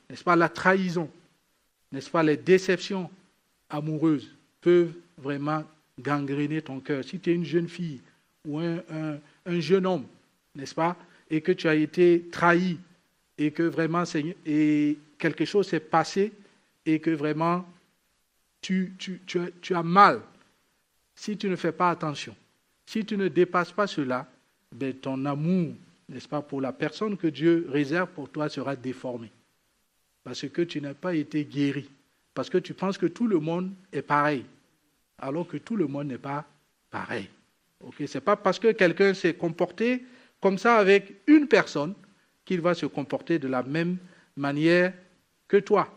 N'est-ce 0.09 0.25
pas, 0.25 0.35
la 0.35 0.49
trahison, 0.49 1.09
n'est-ce 1.89 2.09
pas, 2.09 2.21
les 2.21 2.35
déceptions 2.35 3.09
amoureuses 3.69 4.29
peuvent 4.59 4.93
vraiment 5.17 5.63
gangréner 5.97 6.61
ton 6.61 6.81
cœur. 6.81 7.01
Si 7.05 7.17
tu 7.17 7.31
es 7.31 7.33
une 7.33 7.45
jeune 7.45 7.69
fille 7.69 8.01
ou 8.45 8.59
un, 8.59 8.81
un 9.45 9.59
jeune 9.61 9.85
homme, 9.85 10.05
n'est-ce 10.53 10.75
pas, 10.75 10.97
et 11.29 11.39
que 11.39 11.53
tu 11.53 11.69
as 11.69 11.75
été 11.75 12.27
trahi, 12.29 12.77
et 13.37 13.51
que 13.51 13.63
vraiment 13.63 14.03
et 14.45 14.97
quelque 15.17 15.45
chose 15.45 15.69
s'est 15.69 15.79
passé, 15.79 16.33
et 16.85 16.99
que 16.99 17.11
vraiment 17.11 17.65
tu, 18.61 18.93
tu, 18.99 19.21
tu, 19.25 19.39
tu 19.61 19.73
as 19.73 19.83
mal, 19.83 20.19
si 21.15 21.37
tu 21.37 21.49
ne 21.49 21.55
fais 21.55 21.71
pas 21.71 21.89
attention, 21.89 22.35
si 22.85 23.05
tu 23.05 23.17
ne 23.17 23.27
dépasses 23.27 23.71
pas 23.71 23.87
cela, 23.87 24.27
ben 24.71 24.93
ton 24.93 25.25
amour, 25.25 25.73
n'est-ce 26.09 26.27
pas, 26.27 26.41
pour 26.41 26.61
la 26.61 26.73
personne 26.73 27.17
que 27.17 27.27
Dieu 27.27 27.67
réserve 27.69 28.09
pour 28.09 28.29
toi 28.29 28.49
sera 28.49 28.75
déformé. 28.75 29.31
Parce 30.23 30.47
que 30.47 30.61
tu 30.61 30.81
n'as 30.81 30.93
pas 30.93 31.15
été 31.15 31.45
guéri. 31.45 31.89
Parce 32.33 32.49
que 32.49 32.57
tu 32.57 32.73
penses 32.73 32.97
que 32.97 33.07
tout 33.07 33.27
le 33.27 33.39
monde 33.39 33.71
est 33.91 34.01
pareil. 34.01 34.45
Alors 35.17 35.47
que 35.47 35.57
tout 35.57 35.75
le 35.75 35.87
monde 35.87 36.07
n'est 36.07 36.17
pas 36.17 36.45
pareil. 36.89 37.29
Ce 37.97 38.17
n'est 38.17 38.21
pas 38.21 38.35
parce 38.35 38.59
que 38.59 38.71
quelqu'un 38.71 39.13
s'est 39.13 39.33
comporté 39.33 40.03
comme 40.39 40.57
ça 40.57 40.77
avec 40.77 41.21
une 41.27 41.47
personne 41.47 41.93
qu'il 42.45 42.61
va 42.61 42.73
se 42.73 42.85
comporter 42.85 43.39
de 43.39 43.47
la 43.47 43.63
même 43.63 43.97
manière 44.35 44.93
que 45.47 45.57
toi. 45.57 45.93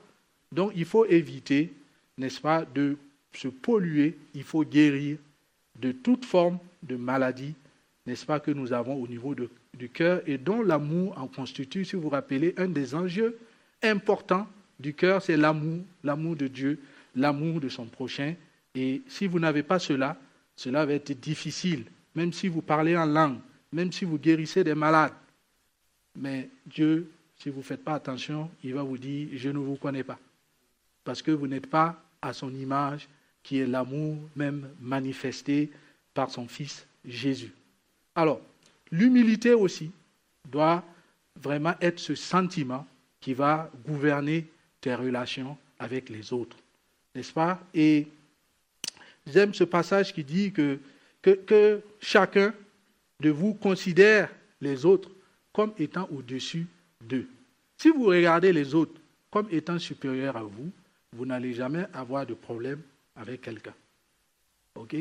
Donc 0.53 0.72
il 0.74 0.85
faut 0.85 1.05
éviter, 1.07 1.72
n'est-ce 2.18 2.40
pas, 2.40 2.64
de 2.64 2.96
se 3.37 3.49
polluer, 3.49 4.16
il 4.35 4.42
faut 4.42 4.64
guérir 4.64 5.18
de 5.79 5.92
toute 5.92 6.25
forme 6.25 6.59
de 6.83 6.97
maladie, 6.97 7.55
n'est-ce 8.07 8.27
pas, 8.27 8.40
que 8.40 8.51
nous 8.51 8.73
avons 8.73 8.94
au 8.94 9.09
niveau 9.09 9.35
du 9.35 9.88
cœur 9.88 10.23
et 10.27 10.38
dont 10.38 10.62
l'amour 10.62 11.18
en 11.18 11.27
constitue, 11.27 11.85
si 11.85 11.97
vous 11.97 12.03
vous 12.03 12.09
rappelez, 12.11 12.55
un 12.57 12.68
des 12.68 12.94
enjeux 12.94 13.38
importants 13.83 14.47
du 14.79 14.94
cœur, 14.94 15.23
c'est 15.23 15.37
l'amour, 15.37 15.83
l'amour 16.03 16.37
de 16.37 16.47
Dieu, 16.47 16.81
l'amour 17.14 17.61
de 17.61 17.68
son 17.68 17.87
prochain. 17.87 18.35
Et 18.75 19.03
si 19.09 19.27
vous 19.27 19.38
n'avez 19.38 19.62
pas 19.62 19.79
cela, 19.79 20.16
cela 20.57 20.85
va 20.85 20.92
être 20.94 21.18
difficile, 21.20 21.85
même 22.14 22.33
si 22.33 22.49
vous 22.49 22.62
parlez 22.62 22.97
en 22.97 23.07
langue, 23.07 23.38
même 23.73 23.92
si 23.92 24.05
vous 24.05 24.18
guérissez 24.18 24.64
des 24.64 24.75
malades. 24.75 25.12
Mais 26.16 26.51
Dieu, 26.66 27.11
si 27.37 27.51
vous 27.51 27.59
ne 27.59 27.64
faites 27.64 27.83
pas 27.83 27.94
attention, 27.94 28.51
il 28.62 28.75
va 28.75 28.83
vous 28.83 28.99
dire, 28.99 29.29
je 29.33 29.49
ne 29.49 29.59
vous 29.59 29.77
connais 29.77 30.05
pas. 30.05 30.18
Parce 31.03 31.23
que 31.23 31.31
vous 31.31 31.47
n'êtes 31.47 31.66
pas 31.66 32.01
à 32.23 32.33
son 32.33 32.55
image, 32.55 33.09
qui 33.44 33.61
est 33.61 33.66
l'amour 33.66 34.18
même 34.35 34.70
manifesté 34.80 35.70
par 36.14 36.30
son 36.30 36.48
Fils 36.48 36.87
Jésus. 37.04 37.52
Alors, 38.16 38.40
l'humilité 38.90 39.52
aussi 39.54 39.92
doit 40.50 40.83
vraiment 41.40 41.74
être 41.80 42.00
ce 42.00 42.14
sentiment 42.14 42.87
qui 43.20 43.35
va 43.35 43.70
gouverner 43.87 44.46
tes 44.80 44.94
relations 44.94 45.57
avec 45.78 46.09
les 46.09 46.33
autres. 46.33 46.57
N'est-ce 47.14 47.33
pas? 47.33 47.61
Et 47.74 48.09
j'aime 49.26 49.54
ce 49.54 49.64
passage 49.64 50.12
qui 50.12 50.24
dit 50.24 50.52
que, 50.52 50.78
que, 51.22 51.80
chacun 52.00 52.54
de 53.20 53.30
vous 53.30 53.54
considère 53.54 54.30
les 54.61 54.85
autres 54.85 55.11
comme 55.52 55.72
étant 55.78 56.09
au-dessus 56.11 56.66
d'eux. 57.00 57.28
Si 57.76 57.90
vous 57.90 58.04
regardez 58.07 58.52
les 58.52 58.74
autres 58.74 59.00
comme 59.30 59.48
étant 59.50 59.78
supérieurs 59.78 60.37
à 60.37 60.42
vous, 60.42 60.70
vous 61.12 61.26
n'allez 61.26 61.54
jamais 61.54 61.87
avoir 61.92 62.26
de 62.26 62.35
problème 62.35 62.80
avec 63.16 63.42
quelqu'un. 63.42 63.74
OK? 64.74 64.96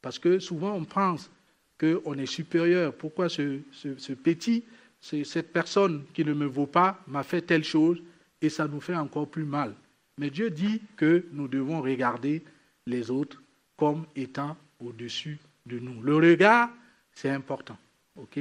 Parce 0.00 0.18
que 0.18 0.38
souvent 0.38 0.74
on 0.74 0.84
pense 0.84 1.30
qu'on 1.78 2.18
est 2.18 2.26
supérieur. 2.26 2.94
Pourquoi 2.94 3.28
ce, 3.28 3.60
ce, 3.72 4.12
petit, 4.12 4.64
cette 5.00 5.52
personne 5.52 6.04
qui 6.14 6.24
ne 6.24 6.32
me 6.32 6.46
vaut 6.46 6.66
pas 6.66 7.00
m'a 7.06 7.22
fait 7.22 7.42
telle 7.42 7.64
chose 7.64 8.00
et 8.40 8.48
ça 8.48 8.68
nous 8.68 8.80
fait 8.80 8.96
encore 8.96 9.28
plus 9.28 9.44
mal? 9.44 9.74
Mais 10.18 10.30
Dieu 10.30 10.50
dit 10.50 10.82
que 10.96 11.26
nous 11.32 11.48
devons 11.48 11.80
regarder 11.80 12.42
les 12.86 13.10
autres 13.10 13.42
comme 13.76 14.06
étant 14.14 14.56
au-dessus 14.80 15.38
de 15.66 15.78
nous. 15.78 16.02
Le 16.02 16.16
regard, 16.16 16.70
c'est 17.12 17.30
important. 17.30 17.78
OK? 18.16 18.38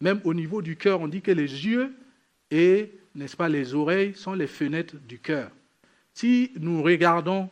Même 0.00 0.20
au 0.24 0.32
niveau 0.32 0.62
du 0.62 0.76
cœur, 0.76 1.00
on 1.00 1.08
dit 1.08 1.22
que 1.22 1.32
les 1.32 1.66
yeux 1.66 1.94
et, 2.50 2.90
n'est-ce 3.14 3.36
pas, 3.36 3.48
les 3.48 3.74
oreilles 3.74 4.14
sont 4.14 4.32
les 4.32 4.46
fenêtres 4.46 4.96
du 4.96 5.18
cœur. 5.18 5.50
Si 6.14 6.52
nous 6.58 6.82
regardons 6.82 7.50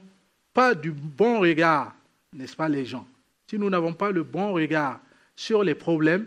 pas 0.56 0.74
du 0.74 0.90
bon 0.90 1.40
regard, 1.40 1.94
n'est-ce 2.32 2.56
pas, 2.56 2.66
les 2.66 2.86
gens, 2.86 3.06
si 3.46 3.58
nous 3.58 3.68
n'avons 3.68 3.92
pas 3.92 4.10
le 4.10 4.22
bon 4.22 4.54
regard 4.54 5.00
sur 5.36 5.62
les 5.62 5.74
problèmes, 5.74 6.26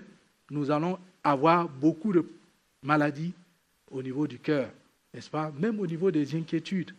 nous 0.52 0.70
allons 0.70 1.00
avoir 1.24 1.68
beaucoup 1.68 2.14
de 2.14 2.24
maladies 2.84 3.34
au 3.90 4.04
niveau 4.04 4.28
du 4.28 4.38
cœur, 4.38 4.70
n'est-ce 5.16 5.32
pas? 5.32 5.52
Même 5.60 5.80
au 5.80 5.88
niveau 5.88 6.12
des 6.12 6.36
inquiétudes, 6.36 6.94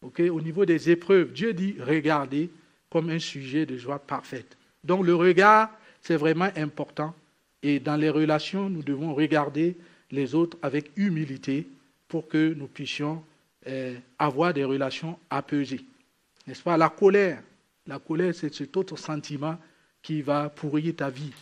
au 0.00 0.40
niveau 0.40 0.64
des 0.64 0.88
épreuves. 0.88 1.34
Dieu 1.34 1.52
dit 1.52 1.76
regardez 1.78 2.48
comme 2.88 3.10
un 3.10 3.18
sujet 3.18 3.66
de 3.66 3.76
joie 3.76 3.98
parfaite. 3.98 4.56
Donc 4.82 5.04
le 5.04 5.14
regard, 5.14 5.68
c'est 6.00 6.16
vraiment 6.16 6.48
important. 6.56 7.14
Et 7.62 7.78
dans 7.78 7.96
les 7.96 8.08
relations, 8.08 8.70
nous 8.70 8.82
devons 8.82 9.12
regarder 9.12 9.76
les 10.10 10.34
autres 10.34 10.56
avec 10.62 10.92
humilité 10.96 11.66
pour 12.08 12.26
que 12.26 12.54
nous 12.54 12.68
puissions 12.68 13.22
eh, 13.66 13.96
avoir 14.18 14.54
des 14.54 14.64
relations 14.64 15.18
apaisées. 15.28 15.84
N'est-ce 16.46 16.62
pas? 16.62 16.76
La 16.76 16.88
colère. 16.88 17.42
La 17.86 17.98
colère, 17.98 18.34
c'est 18.34 18.52
cet 18.54 18.76
autre 18.76 18.96
sentiment 18.96 19.58
qui 20.02 20.22
va 20.22 20.48
pourrir 20.48 20.96
ta 20.96 21.10
vie. 21.10 21.32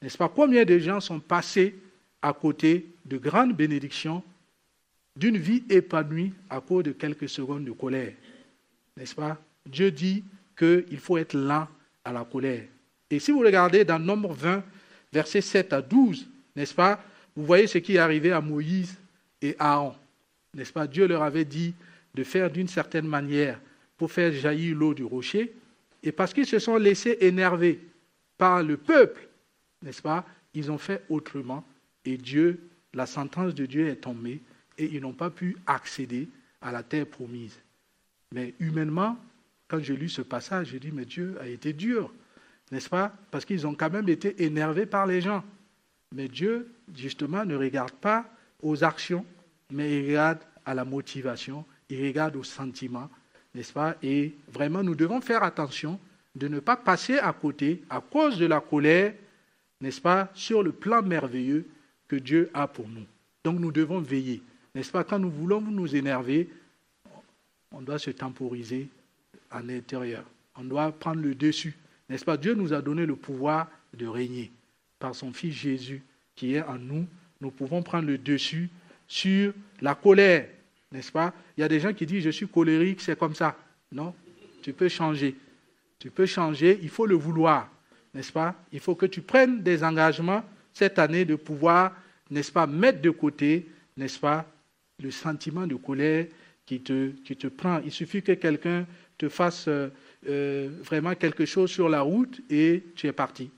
N'est-ce 0.00 0.16
pas? 0.16 0.28
Combien 0.28 0.64
de 0.64 0.78
gens 0.78 1.00
sont 1.00 1.20
passés 1.20 1.74
à 2.22 2.32
côté 2.32 2.86
de 3.04 3.16
grandes 3.18 3.56
bénédictions, 3.56 4.22
d'une 5.14 5.38
vie 5.38 5.64
épanouie 5.68 6.32
à 6.50 6.60
cause 6.60 6.84
de 6.84 6.92
quelques 6.92 7.28
secondes 7.28 7.64
de 7.64 7.72
colère? 7.72 8.12
N'est-ce 8.96 9.14
pas? 9.14 9.38
Dieu 9.64 9.90
dit 9.90 10.24
qu'il 10.56 10.98
faut 10.98 11.18
être 11.18 11.36
lent 11.36 11.68
à 12.04 12.12
la 12.12 12.24
colère. 12.24 12.64
Et 13.10 13.18
si 13.18 13.30
vous 13.30 13.40
regardez 13.40 13.84
dans 13.84 13.98
Nombre 13.98 14.32
20, 14.32 14.62
versets 15.12 15.40
7 15.40 15.72
à 15.72 15.82
12, 15.82 16.26
n'est-ce 16.54 16.74
pas? 16.74 17.02
Vous 17.34 17.44
voyez 17.44 17.66
ce 17.66 17.78
qui 17.78 17.96
est 17.96 17.98
arrivé 17.98 18.32
à 18.32 18.40
Moïse 18.40 18.96
et 19.42 19.54
Aaron. 19.58 19.94
N'est-ce 20.54 20.72
pas? 20.72 20.86
Dieu 20.86 21.06
leur 21.06 21.22
avait 21.22 21.44
dit 21.44 21.74
de 22.14 22.24
faire 22.24 22.50
d'une 22.50 22.68
certaine 22.68 23.06
manière 23.06 23.60
pour 23.96 24.10
faire 24.12 24.32
jaillir 24.32 24.76
l'eau 24.76 24.94
du 24.94 25.04
rocher. 25.04 25.54
Et 26.02 26.12
parce 26.12 26.32
qu'ils 26.32 26.46
se 26.46 26.58
sont 26.58 26.76
laissés 26.76 27.18
énerver 27.20 27.80
par 28.38 28.62
le 28.62 28.76
peuple, 28.76 29.28
n'est-ce 29.82 30.02
pas 30.02 30.24
Ils 30.54 30.70
ont 30.70 30.78
fait 30.78 31.04
autrement. 31.08 31.64
Et 32.04 32.16
Dieu, 32.16 32.60
la 32.94 33.06
sentence 33.06 33.54
de 33.54 33.66
Dieu 33.66 33.88
est 33.88 33.96
tombée 33.96 34.40
et 34.78 34.84
ils 34.84 35.00
n'ont 35.00 35.12
pas 35.12 35.30
pu 35.30 35.56
accéder 35.66 36.28
à 36.60 36.72
la 36.72 36.82
terre 36.82 37.06
promise. 37.06 37.58
Mais 38.32 38.54
humainement, 38.60 39.16
quand 39.68 39.80
j'ai 39.80 39.96
lu 39.96 40.08
ce 40.08 40.22
passage, 40.22 40.68
j'ai 40.68 40.78
dit, 40.78 40.90
mais 40.92 41.04
Dieu 41.04 41.36
a 41.40 41.46
été 41.46 41.72
dur, 41.72 42.12
n'est-ce 42.70 42.88
pas 42.88 43.14
Parce 43.30 43.44
qu'ils 43.44 43.66
ont 43.66 43.74
quand 43.74 43.90
même 43.90 44.08
été 44.08 44.44
énervés 44.44 44.86
par 44.86 45.06
les 45.06 45.20
gens. 45.20 45.44
Mais 46.14 46.28
Dieu, 46.28 46.72
justement, 46.94 47.44
ne 47.44 47.56
regarde 47.56 47.92
pas 47.92 48.28
aux 48.62 48.84
actions, 48.84 49.24
mais 49.70 49.98
il 49.98 50.06
regarde 50.08 50.38
à 50.64 50.74
la 50.74 50.84
motivation, 50.84 51.64
il 51.88 52.04
regarde 52.04 52.36
aux 52.36 52.44
sentiments, 52.44 53.10
n'est-ce 53.56 53.72
pas? 53.72 53.96
Et 54.02 54.34
vraiment, 54.48 54.82
nous 54.82 54.94
devons 54.94 55.20
faire 55.22 55.42
attention 55.42 55.98
de 56.34 56.46
ne 56.46 56.60
pas 56.60 56.76
passer 56.76 57.18
à 57.18 57.32
côté, 57.32 57.82
à 57.88 58.00
cause 58.00 58.38
de 58.38 58.44
la 58.44 58.60
colère, 58.60 59.14
n'est-ce 59.80 60.00
pas, 60.00 60.30
sur 60.34 60.62
le 60.62 60.72
plan 60.72 61.02
merveilleux 61.02 61.66
que 62.06 62.16
Dieu 62.16 62.50
a 62.52 62.68
pour 62.68 62.86
nous. 62.86 63.06
Donc 63.42 63.58
nous 63.58 63.72
devons 63.72 64.00
veiller, 64.00 64.42
n'est-ce 64.74 64.92
pas? 64.92 65.04
Quand 65.04 65.18
nous 65.18 65.30
voulons 65.30 65.62
nous 65.62 65.96
énerver, 65.96 66.50
on 67.72 67.80
doit 67.80 67.98
se 67.98 68.10
temporiser 68.10 68.88
à 69.50 69.62
l'intérieur. 69.62 70.24
On 70.54 70.64
doit 70.64 70.92
prendre 70.92 71.22
le 71.22 71.34
dessus. 71.34 71.74
N'est-ce 72.08 72.24
pas? 72.24 72.36
Dieu 72.36 72.54
nous 72.54 72.74
a 72.74 72.82
donné 72.82 73.06
le 73.06 73.16
pouvoir 73.16 73.68
de 73.94 74.06
régner. 74.06 74.52
Par 74.98 75.14
son 75.14 75.32
Fils 75.32 75.54
Jésus 75.54 76.02
qui 76.34 76.54
est 76.54 76.62
en 76.62 76.78
nous, 76.78 77.06
nous 77.40 77.50
pouvons 77.50 77.82
prendre 77.82 78.06
le 78.06 78.18
dessus 78.18 78.68
sur 79.08 79.52
la 79.80 79.94
colère. 79.94 80.48
N'est-ce 80.92 81.12
pas? 81.12 81.34
Il 81.56 81.60
y 81.60 81.64
a 81.64 81.68
des 81.68 81.80
gens 81.80 81.92
qui 81.92 82.06
disent 82.06 82.24
je 82.24 82.30
suis 82.30 82.48
colérique, 82.48 83.00
c'est 83.00 83.18
comme 83.18 83.34
ça. 83.34 83.56
Non, 83.92 84.14
tu 84.62 84.72
peux 84.72 84.88
changer. 84.88 85.36
Tu 85.98 86.10
peux 86.10 86.26
changer, 86.26 86.78
il 86.82 86.88
faut 86.88 87.06
le 87.06 87.14
vouloir. 87.14 87.70
N'est-ce 88.14 88.32
pas? 88.32 88.54
Il 88.72 88.80
faut 88.80 88.94
que 88.94 89.06
tu 89.06 89.20
prennes 89.20 89.62
des 89.62 89.82
engagements 89.82 90.42
cette 90.72 90.98
année 90.98 91.24
de 91.24 91.36
pouvoir, 91.36 91.94
n'est-ce 92.30 92.52
pas, 92.52 92.66
mettre 92.66 93.00
de 93.00 93.10
côté, 93.10 93.66
n'est-ce 93.96 94.18
pas, 94.18 94.46
le 95.02 95.10
sentiment 95.10 95.66
de 95.66 95.74
colère 95.74 96.26
qui 96.64 96.80
te, 96.80 97.46
prend. 97.48 97.80
Il 97.84 97.92
suffit 97.92 98.22
que 98.22 98.32
quelqu'un 98.32 98.86
te 99.16 99.28
fasse 99.28 99.68
euh, 99.68 99.88
euh, 100.28 100.68
vraiment 100.82 101.14
quelque 101.14 101.46
chose 101.46 101.70
sur 101.70 101.88
la 101.88 102.02
route 102.02 102.40
et 102.50 102.84
tu 102.94 103.06
es 103.06 103.12
parti, 103.12 103.50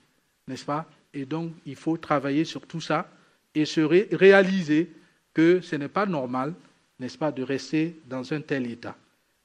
n'est-ce 0.47 0.65
pas? 0.65 0.89
Et 1.13 1.25
donc, 1.25 1.53
il 1.65 1.75
faut 1.75 1.97
travailler 1.97 2.45
sur 2.45 2.65
tout 2.67 2.81
ça 2.81 3.09
et 3.55 3.65
se 3.65 3.81
réaliser 3.81 4.91
que 5.33 5.59
ce 5.61 5.75
n'est 5.75 5.87
pas 5.87 6.05
normal, 6.05 6.53
n'est-ce 6.99 7.17
pas, 7.17 7.31
de 7.31 7.43
rester 7.43 7.99
dans 8.05 8.33
un 8.33 8.41
tel 8.41 8.69
état. 8.69 8.95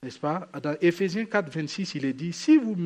N'est-ce 0.02 0.18
pas? 0.18 0.48
Dans 0.62 0.76
Éphésiens 0.80 1.24
4, 1.24 1.50
26, 1.50 1.94
il 1.94 2.04
est 2.04 2.12
dit, 2.12 2.32
si 2.32 2.56
vous 2.56 2.76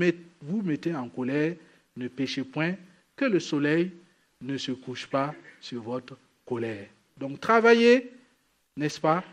vous 0.43 0.63
mettez 0.63 0.95
en 0.95 1.09
colère, 1.09 1.57
ne 1.97 2.09
péchez 2.09 2.45
point, 2.45 2.75
que 3.17 3.25
le 3.25 3.41
soleil 3.41 3.93
ne 4.41 4.57
se 4.57 4.73
couche 4.73 5.07
pas 5.07 5.35
sur 5.61 5.83
votre 5.83 6.17
colère. 6.47 6.87
Donc 7.17 7.41
travailler, 7.41 8.13
n'est-ce 8.77 9.01
pas 9.01 9.25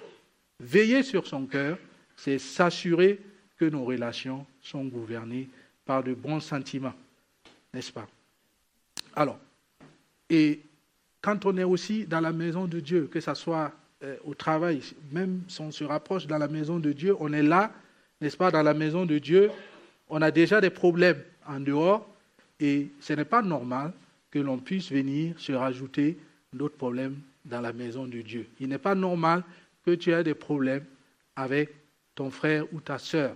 Veiller 0.59 1.03
sur 1.03 1.27
son 1.27 1.45
cœur, 1.45 1.77
c'est 2.15 2.39
s'assurer 2.39 3.19
que 3.57 3.65
nos 3.65 3.83
relations 3.83 4.45
sont 4.61 4.85
gouvernées 4.85 5.49
par 5.85 6.03
de 6.03 6.13
bons 6.13 6.39
sentiments, 6.39 6.93
n'est-ce 7.73 7.91
pas? 7.91 8.07
Alors, 9.15 9.37
et 10.29 10.61
quand 11.21 11.45
on 11.45 11.57
est 11.57 11.63
aussi 11.63 12.05
dans 12.05 12.21
la 12.21 12.31
maison 12.31 12.65
de 12.65 12.79
Dieu, 12.79 13.07
que 13.11 13.19
ce 13.19 13.33
soit 13.33 13.71
au 14.23 14.33
travail, 14.33 14.81
même 15.11 15.41
si 15.47 15.61
on 15.61 15.71
se 15.71 15.83
rapproche 15.83 16.27
dans 16.27 16.37
la 16.37 16.47
maison 16.47 16.79
de 16.79 16.91
Dieu, 16.91 17.15
on 17.19 17.33
est 17.33 17.43
là, 17.43 17.71
n'est-ce 18.21 18.37
pas, 18.37 18.51
dans 18.51 18.63
la 18.63 18.73
maison 18.73 19.05
de 19.05 19.17
Dieu, 19.17 19.49
on 20.09 20.21
a 20.21 20.31
déjà 20.31 20.61
des 20.61 20.69
problèmes 20.69 21.21
en 21.47 21.59
dehors, 21.59 22.07
et 22.59 22.89
ce 22.99 23.13
n'est 23.13 23.25
pas 23.25 23.41
normal 23.41 23.93
que 24.31 24.39
l'on 24.39 24.57
puisse 24.57 24.91
venir 24.91 25.39
se 25.39 25.53
rajouter 25.53 26.17
d'autres 26.53 26.77
problèmes 26.77 27.17
dans 27.45 27.61
la 27.61 27.73
maison 27.73 28.05
de 28.05 28.21
Dieu. 28.21 28.47
Il 28.59 28.69
n'est 28.69 28.77
pas 28.77 28.95
normal 28.95 29.43
que 29.85 29.91
tu 29.91 30.11
aies 30.11 30.23
des 30.23 30.33
problèmes 30.33 30.85
avec 31.35 31.73
ton 32.15 32.29
frère 32.29 32.65
ou 32.73 32.79
ta 32.79 32.97
sœur 32.97 33.35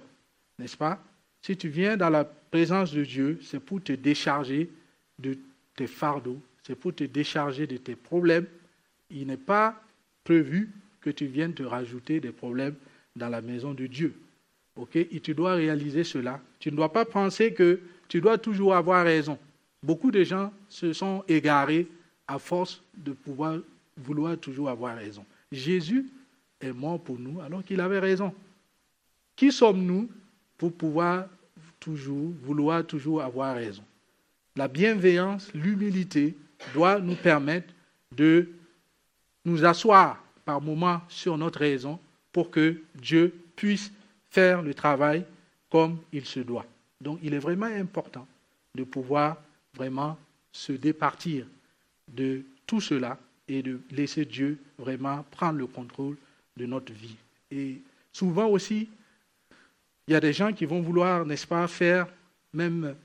n'est-ce 0.60 0.78
pas? 0.78 1.02
Si 1.42 1.58
tu 1.58 1.70
viens 1.70 1.98
dans 1.98 2.10
la 2.10 2.26
présence 2.26 2.94
de 2.94 3.04
Dieu, 3.04 3.40
c'est 3.42 3.60
pour 3.60 3.82
te 3.82 3.94
décharger 3.94 4.70
de 5.18 5.38
tes 5.76 5.88
fardeaux, 5.88 6.40
c'est 6.64 6.76
pour 6.76 6.94
te 6.94 7.06
décharger 7.06 7.66
de 7.66 7.78
tes 7.78 7.96
problèmes. 7.96 8.46
Il 9.10 9.28
n'est 9.28 9.38
pas 9.38 9.82
prévu 10.30 10.70
que 11.02 11.10
tu 11.10 11.26
viennes 11.26 11.56
te 11.56 11.64
rajouter 11.64 12.20
des 12.20 12.32
problèmes 12.32 12.76
dans 13.16 13.30
la 13.30 13.42
maison 13.42 13.74
de 13.74 13.88
Dieu. 13.88 14.14
OK? 14.76 14.96
Et 14.96 15.20
tu 15.22 15.34
dois 15.34 15.56
réaliser 15.56 16.04
cela. 16.04 16.40
Tu 16.60 16.70
ne 16.70 16.76
dois 16.76 16.94
pas 16.94 17.04
penser 17.04 17.52
que 17.52 17.80
tu 18.08 18.22
dois 18.22 18.38
toujours 18.38 18.76
avoir 18.76 19.04
raison. 19.04 19.40
Beaucoup 19.82 20.12
de 20.12 20.24
gens 20.24 20.54
se 20.68 20.94
sont 20.94 21.24
égarés 21.28 21.88
à 22.28 22.38
force 22.38 22.84
de 22.96 23.12
pouvoir 23.12 23.58
vouloir 23.98 24.38
toujours 24.38 24.70
avoir 24.70 24.96
raison. 24.96 25.26
Jésus 25.52 26.06
est 26.62 26.74
mort 26.74 27.02
pour 27.02 27.18
nous 27.18 27.42
alors 27.42 27.64
qu'il 27.64 27.82
avait 27.82 27.98
raison. 27.98 28.32
Qui 29.36 29.52
sommes-nous 29.52 30.12
pour 30.60 30.72
pouvoir 30.74 31.26
toujours, 31.80 32.34
vouloir 32.44 32.86
toujours 32.86 33.24
avoir 33.24 33.56
raison? 33.56 33.84
La 34.56 34.68
bienveillance, 34.68 35.52
l'humilité 35.56 36.36
doit 36.76 37.00
nous 37.00 37.16
permettre 37.16 37.74
de 38.16 38.48
nous 39.46 39.66
asseoir 39.66 40.22
par 40.46 40.62
moments 40.62 41.02
sur 41.08 41.38
notre 41.38 41.60
raison 41.60 42.00
pour 42.32 42.52
que 42.52 42.82
Dieu 42.96 43.34
puisse 43.56 43.92
faire 44.30 44.62
le 44.62 44.74
travail 44.74 45.26
comme 45.70 46.00
il 46.12 46.26
se 46.26 46.40
doit. 46.40 46.66
Donc 47.02 47.20
il 47.24 47.34
est 47.34 47.40
vraiment 47.40 47.66
important 47.66 48.28
de 48.76 48.84
pouvoir 48.84 49.38
vraiment 49.74 50.18
se 50.52 50.74
départir 50.74 51.46
de 52.08 52.44
tout 52.66 52.82
cela 52.82 53.18
et 53.48 53.62
de 53.64 53.80
laisser 53.92 54.26
Dieu 54.26 54.60
vraiment 54.78 55.24
prendre 55.32 55.58
le 55.58 55.68
contrôle 55.68 56.18
de 56.58 56.66
notre 56.66 56.94
vie. 56.94 57.16
Et 57.52 57.82
souvent 58.12 58.48
aussi, 58.48 58.90
il 60.08 60.14
y 60.14 60.16
a 60.16 60.20
des 60.20 60.34
gens 60.34 60.54
qui 60.54 60.66
vont 60.66 60.82
vouloir, 60.82 61.26
n'est-ce 61.26 61.48
pas, 61.48 61.68
faire 61.68 62.08
même 62.54 62.96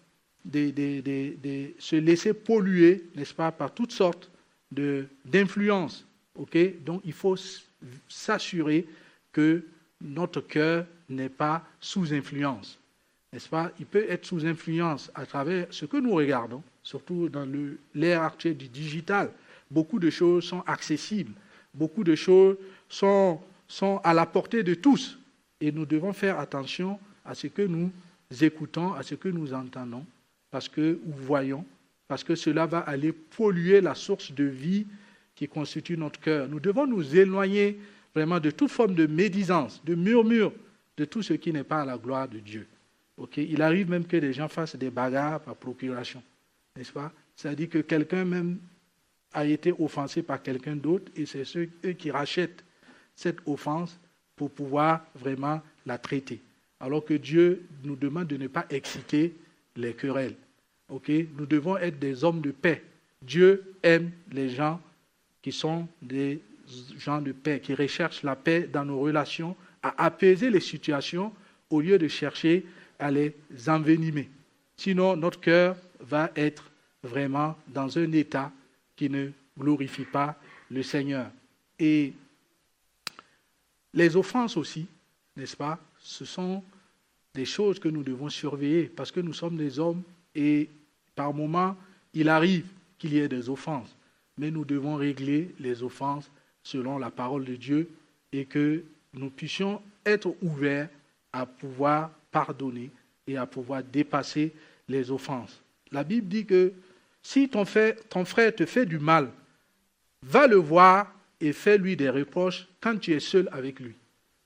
des, 0.44 1.74
se 1.78 1.96
laisser 1.96 2.34
polluer, 2.34 3.04
n'est-ce 3.14 3.34
pas, 3.34 3.52
par 3.52 3.72
toutes 3.72 3.92
sortes 3.92 4.30
d'influences. 4.70 6.06
Donc 6.36 7.02
il 7.04 7.12
faut 7.12 7.36
s'assurer 8.08 8.86
que 9.32 9.64
notre 10.00 10.40
cœur 10.40 10.86
n'est 11.08 11.28
pas 11.28 11.64
sous 11.80 12.12
influence. 12.12 12.78
N'est-ce 13.32 13.48
pas? 13.48 13.70
Il 13.78 13.86
peut 13.86 14.06
être 14.08 14.24
sous 14.24 14.46
influence 14.46 15.10
à 15.14 15.26
travers 15.26 15.66
ce 15.70 15.86
que 15.86 15.96
nous 15.96 16.12
regardons, 16.12 16.62
surtout 16.82 17.28
dans 17.28 17.48
l'ère 17.94 18.22
actuelle 18.22 18.56
du 18.56 18.68
digital. 18.68 19.30
Beaucoup 19.70 19.98
de 19.98 20.10
choses 20.10 20.44
sont 20.44 20.62
accessibles, 20.66 21.32
beaucoup 21.72 22.04
de 22.04 22.14
choses 22.14 22.56
sont, 22.88 23.40
sont 23.66 24.00
à 24.04 24.14
la 24.14 24.26
portée 24.26 24.62
de 24.62 24.74
tous. 24.74 25.18
Et 25.60 25.72
nous 25.72 25.86
devons 25.86 26.12
faire 26.12 26.38
attention 26.38 26.98
à 27.24 27.34
ce 27.34 27.46
que 27.46 27.62
nous 27.62 27.90
écoutons, 28.40 28.92
à 28.92 29.02
ce 29.02 29.14
que 29.14 29.28
nous 29.28 29.52
entendons, 29.54 30.04
parce 30.50 30.68
que 30.68 31.00
nous 31.04 31.16
voyons, 31.16 31.64
parce 32.06 32.22
que 32.22 32.34
cela 32.34 32.66
va 32.66 32.80
aller 32.80 33.12
polluer 33.12 33.80
la 33.80 33.94
source 33.94 34.30
de 34.32 34.44
vie 34.44 34.86
qui 35.34 35.48
constitue 35.48 35.96
notre 35.96 36.20
cœur. 36.20 36.48
Nous 36.48 36.60
devons 36.60 36.86
nous 36.86 37.16
éloigner 37.16 37.78
vraiment 38.14 38.40
de 38.40 38.50
toute 38.50 38.70
forme 38.70 38.94
de 38.94 39.06
médisance, 39.06 39.82
de 39.84 39.94
murmure, 39.94 40.52
de 40.96 41.04
tout 41.04 41.22
ce 41.22 41.34
qui 41.34 41.52
n'est 41.52 41.64
pas 41.64 41.82
à 41.82 41.84
la 41.84 41.98
gloire 41.98 42.28
de 42.28 42.38
Dieu. 42.38 42.66
Ok, 43.16 43.36
Il 43.36 43.62
arrive 43.62 43.90
même 43.90 44.06
que 44.06 44.16
des 44.16 44.32
gens 44.32 44.48
fassent 44.48 44.76
des 44.76 44.90
bagarres 44.90 45.40
par 45.40 45.56
procuration, 45.56 46.22
n'est-ce 46.76 46.92
pas? 46.92 47.12
C'est-à-dire 47.36 47.68
que 47.68 47.78
quelqu'un 47.78 48.24
même 48.24 48.58
a 49.32 49.44
été 49.44 49.72
offensé 49.78 50.22
par 50.22 50.42
quelqu'un 50.42 50.76
d'autre 50.76 51.10
et 51.16 51.26
c'est 51.26 51.44
eux 51.56 51.92
qui 51.92 52.10
rachètent 52.10 52.64
cette 53.14 53.38
offense 53.46 53.98
pour 54.36 54.50
pouvoir 54.50 55.04
vraiment 55.14 55.60
la 55.86 55.98
traiter. 55.98 56.40
Alors 56.80 57.04
que 57.04 57.14
Dieu 57.14 57.66
nous 57.82 57.96
demande 57.96 58.28
de 58.28 58.36
ne 58.36 58.46
pas 58.46 58.66
exciter 58.70 59.34
les 59.76 59.94
querelles. 59.94 60.36
Ok, 60.88 61.10
Nous 61.36 61.46
devons 61.46 61.76
être 61.76 61.98
des 61.98 62.24
hommes 62.24 62.40
de 62.40 62.50
paix. 62.50 62.82
Dieu 63.22 63.74
aime 63.82 64.10
les 64.30 64.50
gens 64.50 64.80
qui 65.44 65.52
sont 65.52 65.86
des 66.00 66.40
gens 66.96 67.20
de 67.20 67.32
paix, 67.32 67.60
qui 67.60 67.74
recherchent 67.74 68.22
la 68.22 68.34
paix 68.34 68.62
dans 68.62 68.86
nos 68.86 68.98
relations, 68.98 69.54
à 69.82 70.06
apaiser 70.06 70.48
les 70.48 70.58
situations 70.58 71.34
au 71.68 71.82
lieu 71.82 71.98
de 71.98 72.08
chercher 72.08 72.64
à 72.98 73.10
les 73.10 73.34
envenimer. 73.66 74.30
Sinon, 74.78 75.16
notre 75.16 75.38
cœur 75.38 75.76
va 76.00 76.30
être 76.34 76.70
vraiment 77.02 77.58
dans 77.68 77.98
un 77.98 78.10
état 78.12 78.50
qui 78.96 79.10
ne 79.10 79.32
glorifie 79.58 80.06
pas 80.06 80.40
le 80.70 80.82
Seigneur. 80.82 81.30
Et 81.78 82.14
les 83.92 84.16
offenses 84.16 84.56
aussi, 84.56 84.86
n'est-ce 85.36 85.58
pas, 85.58 85.78
ce 85.98 86.24
sont 86.24 86.64
des 87.34 87.44
choses 87.44 87.78
que 87.78 87.88
nous 87.90 88.02
devons 88.02 88.30
surveiller 88.30 88.84
parce 88.84 89.12
que 89.12 89.20
nous 89.20 89.34
sommes 89.34 89.58
des 89.58 89.78
hommes 89.78 90.04
et 90.34 90.70
par 91.14 91.34
moments, 91.34 91.76
il 92.14 92.30
arrive 92.30 92.64
qu'il 92.96 93.12
y 93.12 93.18
ait 93.18 93.28
des 93.28 93.50
offenses. 93.50 93.94
Mais 94.38 94.50
nous 94.50 94.64
devons 94.64 94.96
régler 94.96 95.54
les 95.58 95.82
offenses 95.82 96.30
selon 96.62 96.98
la 96.98 97.10
parole 97.10 97.44
de 97.44 97.56
Dieu 97.56 97.90
et 98.32 98.46
que 98.46 98.82
nous 99.12 99.30
puissions 99.30 99.80
être 100.04 100.34
ouverts 100.42 100.88
à 101.32 101.46
pouvoir 101.46 102.10
pardonner 102.30 102.90
et 103.26 103.36
à 103.36 103.46
pouvoir 103.46 103.82
dépasser 103.82 104.52
les 104.88 105.10
offenses. 105.10 105.62
La 105.92 106.04
Bible 106.04 106.28
dit 106.28 106.44
que 106.44 106.72
si 107.22 107.48
ton 107.48 107.64
frère, 107.64 107.94
te 108.54 108.66
fait 108.66 108.84
du 108.84 108.98
mal, 108.98 109.30
va 110.22 110.46
le 110.46 110.56
voir 110.56 111.12
et 111.40 111.52
fais-lui 111.52 111.96
des 111.96 112.10
reproches 112.10 112.68
quand 112.80 112.98
tu 112.98 113.12
es 113.12 113.20
seul 113.20 113.48
avec 113.52 113.80
lui. 113.80 113.94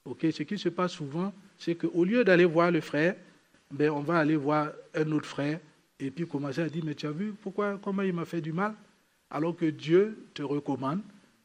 Ce 0.06 0.42
qui 0.42 0.58
se 0.58 0.68
passe 0.68 0.92
souvent, 0.92 1.32
c'est 1.58 1.74
qu'au 1.74 2.04
lieu 2.04 2.24
d'aller 2.24 2.44
voir 2.44 2.70
le 2.70 2.80
frère, 2.80 3.16
ben, 3.70 3.90
on 3.90 4.00
va 4.00 4.18
aller 4.18 4.36
voir 4.36 4.70
un 4.94 5.12
autre 5.12 5.26
frère 5.26 5.60
et 5.98 6.10
puis 6.10 6.26
commencer 6.26 6.60
à 6.60 6.68
dire, 6.68 6.84
mais 6.84 6.94
tu 6.94 7.06
as 7.06 7.10
vu 7.10 7.32
pourquoi, 7.32 7.78
comment 7.82 8.02
il 8.02 8.12
m'a 8.12 8.24
fait 8.24 8.40
du 8.40 8.52
mal? 8.52 8.74
Alors 9.30 9.56
que 9.56 9.66
Dieu 9.66 10.26
te 10.34 10.42
recommande 10.42 11.02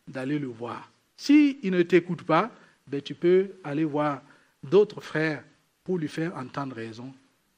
d'aller 0.07 0.39
le 0.39 0.47
voir. 0.47 0.89
S'il 1.17 1.57
ne 1.63 1.81
t'écoute 1.83 2.23
pas, 2.23 2.51
ben, 2.87 3.01
tu 3.01 3.15
peux 3.15 3.51
aller 3.63 3.83
voir 3.83 4.21
d'autres 4.63 5.01
frères 5.01 5.43
pour 5.83 5.97
lui 5.97 6.07
faire 6.07 6.35
entendre 6.35 6.75
raison, 6.75 7.13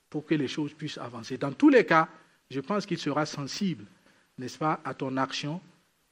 pour 0.09 0.25
que 0.25 0.35
les 0.35 0.47
choses 0.47 0.73
puissent 0.73 0.97
avancer. 0.97 1.37
Dans 1.37 1.51
tous 1.51 1.69
les 1.69 1.85
cas, 1.85 2.09
je 2.49 2.59
pense 2.59 2.85
qu'il 2.85 2.97
sera 2.97 3.25
sensible, 3.25 3.85
n'est-ce 4.37 4.57
pas, 4.57 4.79
à 4.83 4.93
ton 4.93 5.17
action, 5.17 5.61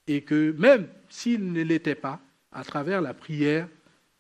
et 0.08 0.22
que 0.22 0.56
même 0.58 0.88
s'il 1.10 1.52
ne 1.52 1.62
l'était 1.62 1.96
pas, 1.96 2.20
à 2.52 2.64
travers 2.64 3.02
la 3.02 3.14
prière, 3.14 3.68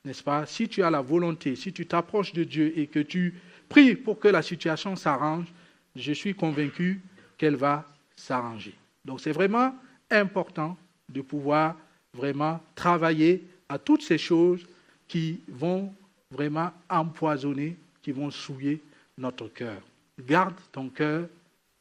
n'est-ce 0.05 0.23
pas, 0.23 0.45
si 0.45 0.67
tu 0.67 0.83
as 0.83 0.89
la 0.89 1.01
volonté, 1.01 1.55
si 1.55 1.71
tu 1.71 1.85
t'approches 1.85 2.33
de 2.33 2.43
Dieu 2.43 2.73
et 2.77 2.87
que 2.87 2.99
tu 2.99 3.35
pries 3.69 3.95
pour 3.95 4.19
que 4.19 4.27
la 4.27 4.41
situation 4.41 4.95
s'arrange, 4.95 5.47
je 5.95 6.11
suis 6.11 6.33
convaincu 6.33 7.01
qu'elle 7.37 7.55
va 7.55 7.87
s'arranger. 8.15 8.73
Donc 9.05 9.21
c'est 9.21 9.31
vraiment 9.31 9.75
important 10.13 10.77
de 11.09 11.21
pouvoir 11.21 11.75
vraiment 12.13 12.61
travailler 12.75 13.43
à 13.67 13.77
toutes 13.77 14.03
ces 14.03 14.17
choses 14.17 14.65
qui 15.07 15.41
vont 15.47 15.93
vraiment 16.31 16.71
empoisonner, 16.89 17.75
qui 18.01 18.11
vont 18.11 18.31
souiller 18.31 18.81
notre 19.17 19.47
cœur. 19.47 19.81
Garde 20.19 20.55
ton 20.71 20.89
cœur 20.89 21.27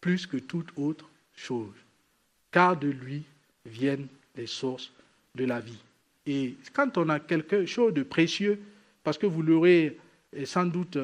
plus 0.00 0.26
que 0.26 0.36
toute 0.36 0.68
autre 0.76 1.08
chose, 1.34 1.74
car 2.50 2.76
de 2.76 2.88
lui 2.88 3.22
viennent 3.64 4.08
les 4.36 4.46
sources 4.46 4.90
de 5.34 5.44
la 5.44 5.60
vie. 5.60 5.78
Et 6.26 6.56
quand 6.72 6.98
on 6.98 7.08
a 7.08 7.20
quelque 7.20 7.66
chose 7.66 7.94
de 7.94 8.02
précieux, 8.02 8.60
parce 9.02 9.18
que 9.18 9.26
vous 9.26 9.42
l'aurez 9.42 9.98
sans 10.44 10.66
doute 10.66 10.98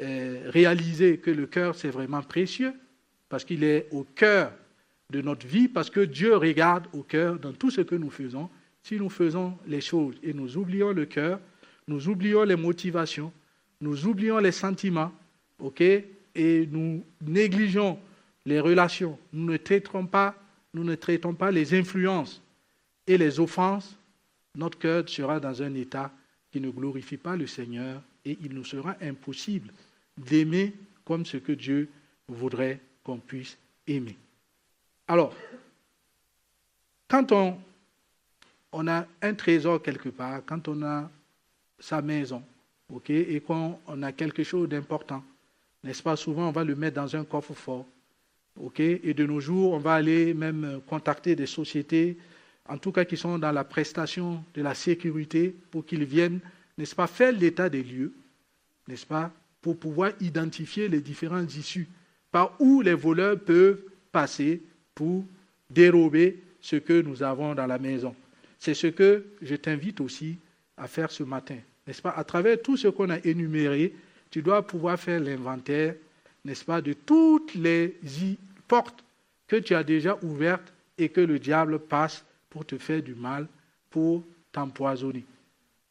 euh, 0.00 0.50
réalisé 0.50 1.18
que 1.18 1.30
le 1.30 1.46
cœur 1.46 1.74
c'est 1.74 1.90
vraiment 1.90 2.22
précieux, 2.22 2.74
parce 3.28 3.44
qu'il 3.44 3.64
est 3.64 3.88
au 3.92 4.04
cœur 4.14 4.52
de 5.14 5.22
notre 5.22 5.46
vie, 5.46 5.68
parce 5.68 5.90
que 5.90 6.00
Dieu 6.00 6.36
regarde 6.36 6.88
au 6.92 7.04
cœur 7.04 7.38
dans 7.38 7.52
tout 7.52 7.70
ce 7.70 7.82
que 7.82 7.94
nous 7.94 8.10
faisons. 8.10 8.50
Si 8.82 8.96
nous 8.96 9.08
faisons 9.08 9.56
les 9.64 9.80
choses 9.80 10.16
et 10.24 10.34
nous 10.34 10.56
oublions 10.56 10.92
le 10.92 11.06
cœur, 11.06 11.38
nous 11.86 12.08
oublions 12.08 12.42
les 12.42 12.56
motivations, 12.56 13.32
nous 13.80 14.06
oublions 14.06 14.38
les 14.38 14.50
sentiments, 14.50 15.12
ok, 15.60 15.80
et 15.80 16.68
nous 16.68 17.04
négligeons 17.22 17.96
les 18.44 18.58
relations, 18.58 19.16
nous 19.32 19.52
ne 19.52 19.56
traitons 19.56 20.04
pas, 20.04 20.34
nous 20.74 20.82
ne 20.82 20.96
traitons 20.96 21.32
pas 21.32 21.52
les 21.52 21.78
influences 21.78 22.42
et 23.06 23.16
les 23.16 23.38
offenses, 23.38 23.96
notre 24.56 24.78
cœur 24.78 25.08
sera 25.08 25.38
dans 25.38 25.62
un 25.62 25.74
état 25.74 26.12
qui 26.50 26.60
ne 26.60 26.70
glorifie 26.70 27.18
pas 27.18 27.36
le 27.36 27.46
Seigneur 27.46 28.02
et 28.24 28.36
il 28.42 28.52
nous 28.52 28.64
sera 28.64 28.96
impossible 29.00 29.72
d'aimer 30.18 30.72
comme 31.04 31.24
ce 31.24 31.36
que 31.36 31.52
Dieu 31.52 31.88
voudrait 32.26 32.80
qu'on 33.04 33.18
puisse 33.18 33.56
aimer. 33.86 34.16
Alors, 35.06 35.34
quand 37.08 37.30
on, 37.32 37.58
on 38.72 38.88
a 38.88 39.06
un 39.22 39.34
trésor 39.34 39.82
quelque 39.82 40.08
part, 40.08 40.42
quand 40.46 40.66
on 40.68 40.82
a 40.82 41.10
sa 41.78 42.00
maison, 42.00 42.42
et 43.08 43.40
qu'on 43.40 44.02
a 44.02 44.12
quelque 44.12 44.44
chose 44.44 44.68
d'important, 44.68 45.22
n'est-ce 45.82 46.02
pas? 46.02 46.16
Souvent, 46.16 46.48
on 46.48 46.52
va 46.52 46.64
le 46.64 46.74
mettre 46.74 46.96
dans 46.96 47.16
un 47.16 47.24
coffre-fort, 47.24 47.86
ok, 48.58 48.80
et 48.80 49.14
de 49.14 49.26
nos 49.26 49.40
jours, 49.40 49.72
on 49.72 49.78
va 49.78 49.94
aller 49.94 50.32
même 50.32 50.80
contacter 50.86 51.34
des 51.34 51.46
sociétés, 51.46 52.16
en 52.68 52.78
tout 52.78 52.92
cas 52.92 53.04
qui 53.04 53.16
sont 53.16 53.38
dans 53.38 53.52
la 53.52 53.64
prestation 53.64 54.42
de 54.54 54.62
la 54.62 54.74
sécurité, 54.74 55.54
pour 55.70 55.84
qu'ils 55.84 56.04
viennent, 56.04 56.40
n'est-ce 56.78 56.94
pas, 56.94 57.06
faire 57.06 57.32
l'état 57.32 57.68
des 57.68 57.82
lieux, 57.82 58.12
n'est-ce 58.88 59.06
pas, 59.06 59.30
pour 59.60 59.78
pouvoir 59.78 60.12
identifier 60.20 60.88
les 60.88 61.00
différentes 61.00 61.54
issues 61.56 61.88
par 62.30 62.54
où 62.60 62.80
les 62.80 62.94
voleurs 62.94 63.38
peuvent 63.38 63.80
passer 64.12 64.62
pour 64.94 65.24
dérober 65.70 66.42
ce 66.60 66.76
que 66.76 67.02
nous 67.02 67.22
avons 67.22 67.54
dans 67.54 67.66
la 67.66 67.78
maison. 67.78 68.14
C'est 68.58 68.74
ce 68.74 68.86
que 68.86 69.24
je 69.42 69.54
t'invite 69.56 70.00
aussi 70.00 70.38
à 70.76 70.88
faire 70.88 71.10
ce 71.10 71.22
matin. 71.22 71.58
N'est-ce 71.86 72.00
pas? 72.00 72.10
À 72.10 72.24
travers 72.24 72.60
tout 72.62 72.76
ce 72.76 72.88
qu'on 72.88 73.10
a 73.10 73.18
énuméré, 73.18 73.94
tu 74.30 74.42
dois 74.42 74.66
pouvoir 74.66 74.98
faire 74.98 75.20
l'inventaire, 75.20 75.94
n'est-ce 76.44 76.64
pas, 76.64 76.80
de 76.80 76.92
toutes 76.92 77.54
les 77.54 77.96
portes 78.66 79.04
que 79.46 79.56
tu 79.56 79.74
as 79.74 79.84
déjà 79.84 80.18
ouvertes 80.22 80.72
et 80.96 81.08
que 81.08 81.20
le 81.20 81.38
diable 81.38 81.78
passe 81.78 82.24
pour 82.48 82.64
te 82.64 82.78
faire 82.78 83.02
du 83.02 83.14
mal, 83.14 83.46
pour 83.90 84.24
t'empoisonner. 84.52 85.24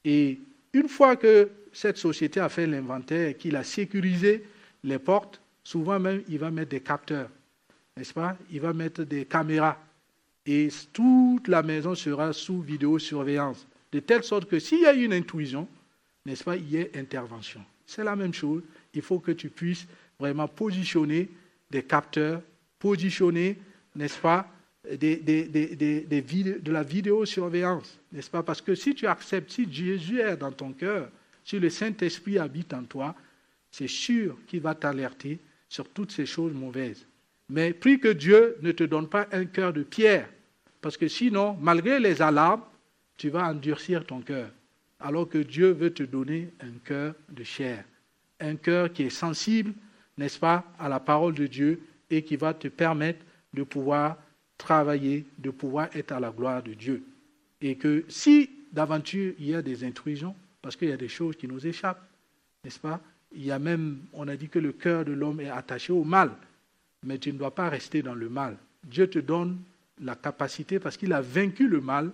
Et 0.04 0.40
une 0.74 0.90
fois 0.90 1.16
que 1.16 1.50
cette 1.72 1.98
société 1.98 2.40
a 2.40 2.50
fait 2.50 2.68
l'inventaire 2.68 3.38
qu'il 3.38 3.56
a 3.56 3.64
sécurisé 3.64 4.44
les 4.84 5.00
portes, 5.00 5.40
souvent 5.64 6.00
même 6.00 6.24
il 6.28 6.40
va 6.40 6.52
mettre 6.52 6.72
des 6.72 6.82
capteurs, 6.82 7.30
n'est-ce 7.98 8.14
pas? 8.14 8.38
Il 8.52 8.62
va 8.62 8.74
mettre 8.74 9.04
des 9.04 9.26
caméras 9.26 9.78
et 10.46 10.70
toute 10.92 11.48
la 11.48 11.64
maison 11.64 11.96
sera 11.96 12.34
sous 12.34 12.62
vidéosurveillance, 12.62 13.66
de 13.92 14.00
telle 14.00 14.24
sorte 14.24 14.46
que 14.50 14.60
s'il 14.60 14.82
y 14.82 14.86
a 14.86 14.94
une 14.94 15.14
intrusion, 15.14 15.68
n'est-ce 16.26 16.44
pas, 16.44 16.58
il 16.58 16.70
y 16.70 16.78
ait 16.78 16.92
intervention. 16.96 17.64
C'est 17.86 18.04
la 18.04 18.16
même 18.16 18.34
chose. 18.34 18.64
Il 18.94 19.02
faut 19.02 19.20
que 19.20 19.32
tu 19.32 19.50
puisses 19.50 19.88
vraiment 20.20 20.48
positionner 20.48 21.30
des 21.70 21.84
capteurs, 21.84 22.42
positionner, 22.80 23.58
n'est-ce 23.96 24.20
pas, 24.20 24.50
des, 25.00 25.18
de 25.18 26.72
la 26.72 26.84
vidéosurveillance, 26.84 27.98
n'est-ce 28.12 28.30
pas? 28.30 28.44
Parce 28.44 28.62
que 28.62 28.76
si 28.76 28.94
tu 28.94 29.08
acceptes, 29.08 29.52
si 29.52 29.72
Jésus 29.72 30.20
est 30.20 30.36
dans 30.36 30.52
ton 30.52 30.74
cœur, 30.74 31.10
si 31.46 31.60
le 31.60 31.70
Saint-Esprit 31.70 32.38
habite 32.38 32.74
en 32.74 32.84
toi, 32.84 33.16
c'est 33.72 33.88
sûr 33.88 34.38
qu'il 34.48 34.62
va 34.62 34.76
t'alerter 34.76 35.40
sur 35.70 35.88
toutes 35.90 36.12
ces 36.12 36.26
choses 36.26 36.54
mauvaises. 36.54 37.06
Mais 37.54 37.72
prie 37.72 38.00
que 38.00 38.08
Dieu 38.08 38.58
ne 38.64 38.72
te 38.72 38.84
donne 38.84 39.08
pas 39.08 39.28
un 39.32 39.46
cœur 39.46 39.74
de 39.74 39.84
pierre, 39.84 40.28
parce 40.82 40.98
que 40.98 41.08
sinon, 41.08 41.56
malgré 41.62 42.00
les 42.00 42.20
alarmes, 42.20 42.64
tu 43.16 43.30
vas 43.30 43.48
endurcir 43.48 44.04
ton 44.06 44.22
cœur 44.22 44.50
alors 45.00 45.30
que 45.30 45.38
Dieu 45.38 45.72
veut 45.72 45.94
te 45.94 46.02
donner 46.02 46.52
un 46.62 46.80
cœur 46.84 47.14
de 47.30 47.44
chair, 47.44 47.84
un 48.40 48.56
cœur 48.56 48.92
qui 48.92 49.04
est 49.04 49.10
sensible, 49.12 49.74
n'est-ce 50.18 50.40
pas, 50.40 50.66
à 50.80 50.90
la 50.90 51.00
parole 51.00 51.36
de 51.36 51.46
Dieu 51.46 51.82
et 52.10 52.24
qui 52.24 52.38
va 52.38 52.56
te 52.56 52.70
permettre 52.70 53.24
de 53.54 53.62
pouvoir 53.62 54.18
travailler, 54.58 55.26
de 55.38 55.52
pouvoir 55.52 55.90
être 55.94 56.14
à 56.14 56.20
la 56.20 56.32
gloire 56.32 56.64
de 56.64 56.74
Dieu. 56.74 57.04
Et 57.62 57.76
que 57.76 58.04
si 58.08 58.50
d'aventure 58.72 59.34
il 59.38 59.48
y 59.48 59.56
a 59.56 59.62
des 59.62 59.84
intrusions, 59.84 60.36
parce 60.62 60.76
qu'il 60.76 60.90
y 60.90 60.94
a 60.94 60.98
des 60.98 61.08
choses 61.08 61.36
qui 61.36 61.48
nous 61.48 61.68
échappent, 61.68 62.04
n'est-ce 62.64 62.80
pas 62.80 63.00
Il 63.32 63.46
y 63.46 63.52
a 63.52 63.60
même, 63.60 64.00
on 64.14 64.28
a 64.28 64.36
dit 64.36 64.50
que 64.50 64.60
le 64.60 64.72
cœur 64.72 65.06
de 65.06 65.12
l'homme 65.12 65.42
est 65.42 65.50
attaché 65.50 65.94
au 65.94 66.04
mal, 66.04 66.32
mais 67.04 67.18
tu 67.18 67.34
ne 67.34 67.38
dois 67.38 67.54
pas 67.54 67.70
rester 67.70 68.02
dans 68.02 68.16
le 68.16 68.30
mal. 68.30 68.58
Dieu 68.84 69.08
te 69.08 69.20
donne 69.20 69.60
la 70.02 70.16
capacité, 70.16 70.80
parce 70.80 70.98
qu'il 70.98 71.14
a 71.14 71.22
vaincu 71.22 71.68
le 71.68 71.82
mal, 71.82 72.12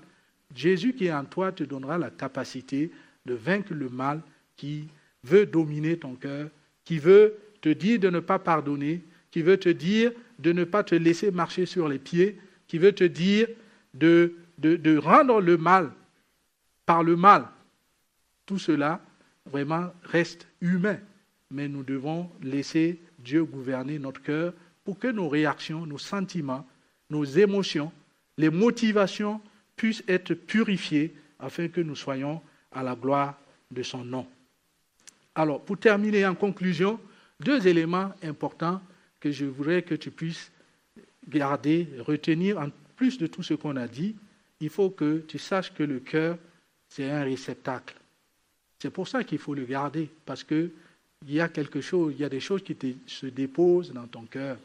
Jésus 0.56 0.94
qui 0.94 1.06
est 1.06 1.14
en 1.14 1.26
toi 1.26 1.52
te 1.52 1.64
donnera 1.64 1.98
la 1.98 2.10
capacité 2.10 2.92
de 3.26 3.34
vaincre 3.34 3.74
le 3.74 3.90
mal 3.90 4.22
qui 4.56 4.88
veut 5.24 5.46
dominer 5.46 5.98
ton 5.98 6.16
cœur, 6.16 6.50
qui 6.86 7.00
veut 7.00 7.36
te 7.62 7.70
dire 7.70 8.00
de 8.00 8.10
ne 8.10 8.20
pas 8.20 8.40
pardonner, 8.40 9.04
qui 9.32 9.42
veut 9.42 9.58
te 9.58 9.70
dire 9.70 10.12
de 10.40 10.52
ne 10.52 10.64
pas 10.64 10.84
te 10.84 10.96
laisser 10.96 11.32
marcher 11.32 11.66
sur 11.66 11.88
les 11.88 12.00
pieds, 12.00 12.40
qui 12.68 12.78
veut 12.78 12.94
te 12.94 13.04
dire 13.04 13.48
de, 13.94 14.36
de, 14.58 14.98
rendre 14.98 15.42
le 15.42 15.58
mal 15.58 15.92
par 16.86 17.04
le 17.04 17.16
mal. 17.16 17.46
Tout 18.46 18.60
cela, 18.60 19.02
vraiment, 19.46 19.92
reste 20.04 20.48
humain. 20.62 20.98
Mais 21.52 21.68
nous 21.68 21.84
devons 21.84 22.30
laisser 22.42 23.00
Dieu 23.20 23.44
gouverner 23.44 24.00
notre 24.00 24.22
cœur 24.22 24.54
pour 24.90 24.98
que 24.98 25.08
nos 25.10 25.30
réactions, 25.30 25.86
nos 25.86 26.00
sentiments, 26.00 26.66
nos 27.12 27.24
émotions, 27.24 27.92
les 28.40 28.50
motivations 28.50 29.40
puissent 29.76 30.04
être 30.08 30.34
purifiées 30.34 31.14
afin 31.38 31.68
que 31.68 31.80
nous 31.80 31.96
soyons 31.96 32.42
à 32.72 32.82
la 32.82 32.96
gloire 32.96 33.40
de 33.70 33.84
son 33.84 34.04
nom. 34.04 34.26
Alors, 35.36 35.62
pour 35.64 35.78
terminer 35.78 36.26
en 36.26 36.34
conclusion, 36.34 37.00
deux 37.40 37.68
éléments 37.68 38.12
importants 38.24 38.82
que 39.20 39.30
je 39.30 39.46
voudrais 39.46 39.84
que 39.84 39.94
tu 39.94 40.10
puisses 40.10 40.52
garder, 41.28 41.88
retenir 42.00 42.58
en 42.58 42.70
plus 42.96 43.20
de 43.20 43.28
tout 43.28 43.44
ce 43.44 43.54
qu'on 43.54 43.76
a 43.76 43.88
dit. 43.88 44.16
Il 44.60 44.72
faut 44.72 44.90
que 44.90 45.20
tu 45.28 45.38
saches 45.38 45.72
que 45.72 45.84
le 45.84 46.00
cœur, 46.00 46.36
c'est 46.88 47.12
un 47.12 47.22
réceptacle. 47.22 47.96
C'est 48.80 48.90
pour 48.90 49.08
ça 49.08 49.24
qu'il 49.24 49.38
faut 49.38 49.54
le 49.54 49.66
garder, 49.66 50.10
parce 50.26 50.44
qu'il 50.44 50.72
y 51.28 51.40
a 51.40 51.48
quelque 51.48 51.80
chose, 51.80 52.16
il 52.18 52.22
y 52.22 52.26
a 52.26 52.30
des 52.30 52.40
choses 52.40 52.64
qui 52.64 52.76
se 53.06 53.28
déposent 53.28 53.94
dans 53.94 54.08
ton 54.08 54.24
cœur 54.24 54.58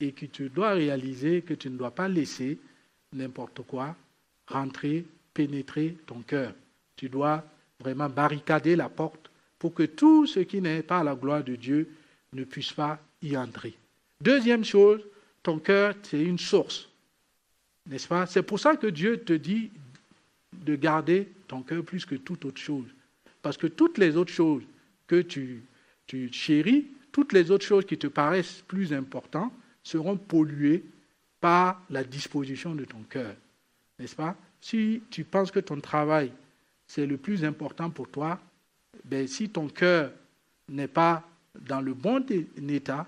et 0.00 0.12
que 0.12 0.26
tu 0.26 0.48
dois 0.48 0.72
réaliser 0.72 1.42
que 1.42 1.54
tu 1.54 1.70
ne 1.70 1.76
dois 1.76 1.90
pas 1.90 2.08
laisser 2.08 2.58
n'importe 3.12 3.62
quoi 3.62 3.96
rentrer, 4.48 5.04
pénétrer 5.34 5.96
ton 6.06 6.20
cœur. 6.20 6.54
Tu 6.96 7.08
dois 7.08 7.44
vraiment 7.80 8.08
barricader 8.08 8.76
la 8.76 8.88
porte 8.88 9.30
pour 9.58 9.74
que 9.74 9.84
tout 9.84 10.26
ce 10.26 10.40
qui 10.40 10.60
n'est 10.60 10.82
pas 10.82 11.02
la 11.02 11.14
gloire 11.14 11.42
de 11.42 11.56
Dieu 11.56 11.88
ne 12.32 12.44
puisse 12.44 12.72
pas 12.72 12.98
y 13.22 13.36
entrer. 13.36 13.74
Deuxième 14.20 14.64
chose, 14.64 15.00
ton 15.42 15.58
cœur, 15.58 15.94
c'est 16.02 16.22
une 16.22 16.38
source. 16.38 16.88
N'est-ce 17.86 18.08
pas? 18.08 18.26
C'est 18.26 18.42
pour 18.42 18.60
ça 18.60 18.76
que 18.76 18.86
Dieu 18.86 19.18
te 19.20 19.32
dit 19.32 19.70
de 20.52 20.76
garder 20.76 21.28
ton 21.48 21.62
cœur 21.62 21.84
plus 21.84 22.04
que 22.04 22.16
toute 22.16 22.44
autre 22.44 22.60
chose. 22.60 22.86
Parce 23.42 23.56
que 23.56 23.66
toutes 23.66 23.98
les 23.98 24.16
autres 24.16 24.32
choses 24.32 24.62
que 25.06 25.22
tu, 25.22 25.62
tu 26.06 26.32
chéris, 26.32 26.86
toutes 27.12 27.32
les 27.32 27.50
autres 27.50 27.64
choses 27.64 27.86
qui 27.86 27.96
te 27.96 28.08
paraissent 28.08 28.62
plus 28.66 28.92
importantes, 28.92 29.52
seront 29.86 30.16
polluées 30.16 30.84
par 31.40 31.80
la 31.90 32.02
disposition 32.02 32.74
de 32.74 32.84
ton 32.84 33.02
cœur. 33.08 33.36
N'est-ce 34.00 34.16
pas? 34.16 34.34
Si 34.60 35.00
tu 35.10 35.22
penses 35.22 35.52
que 35.52 35.60
ton 35.60 35.80
travail, 35.80 36.32
c'est 36.88 37.06
le 37.06 37.16
plus 37.16 37.44
important 37.44 37.88
pour 37.90 38.08
toi, 38.08 38.40
ben, 39.04 39.28
si 39.28 39.48
ton 39.48 39.68
cœur 39.68 40.10
n'est 40.68 40.88
pas 40.88 41.22
dans 41.60 41.80
le 41.80 41.94
bon 41.94 42.24
état, 42.68 43.06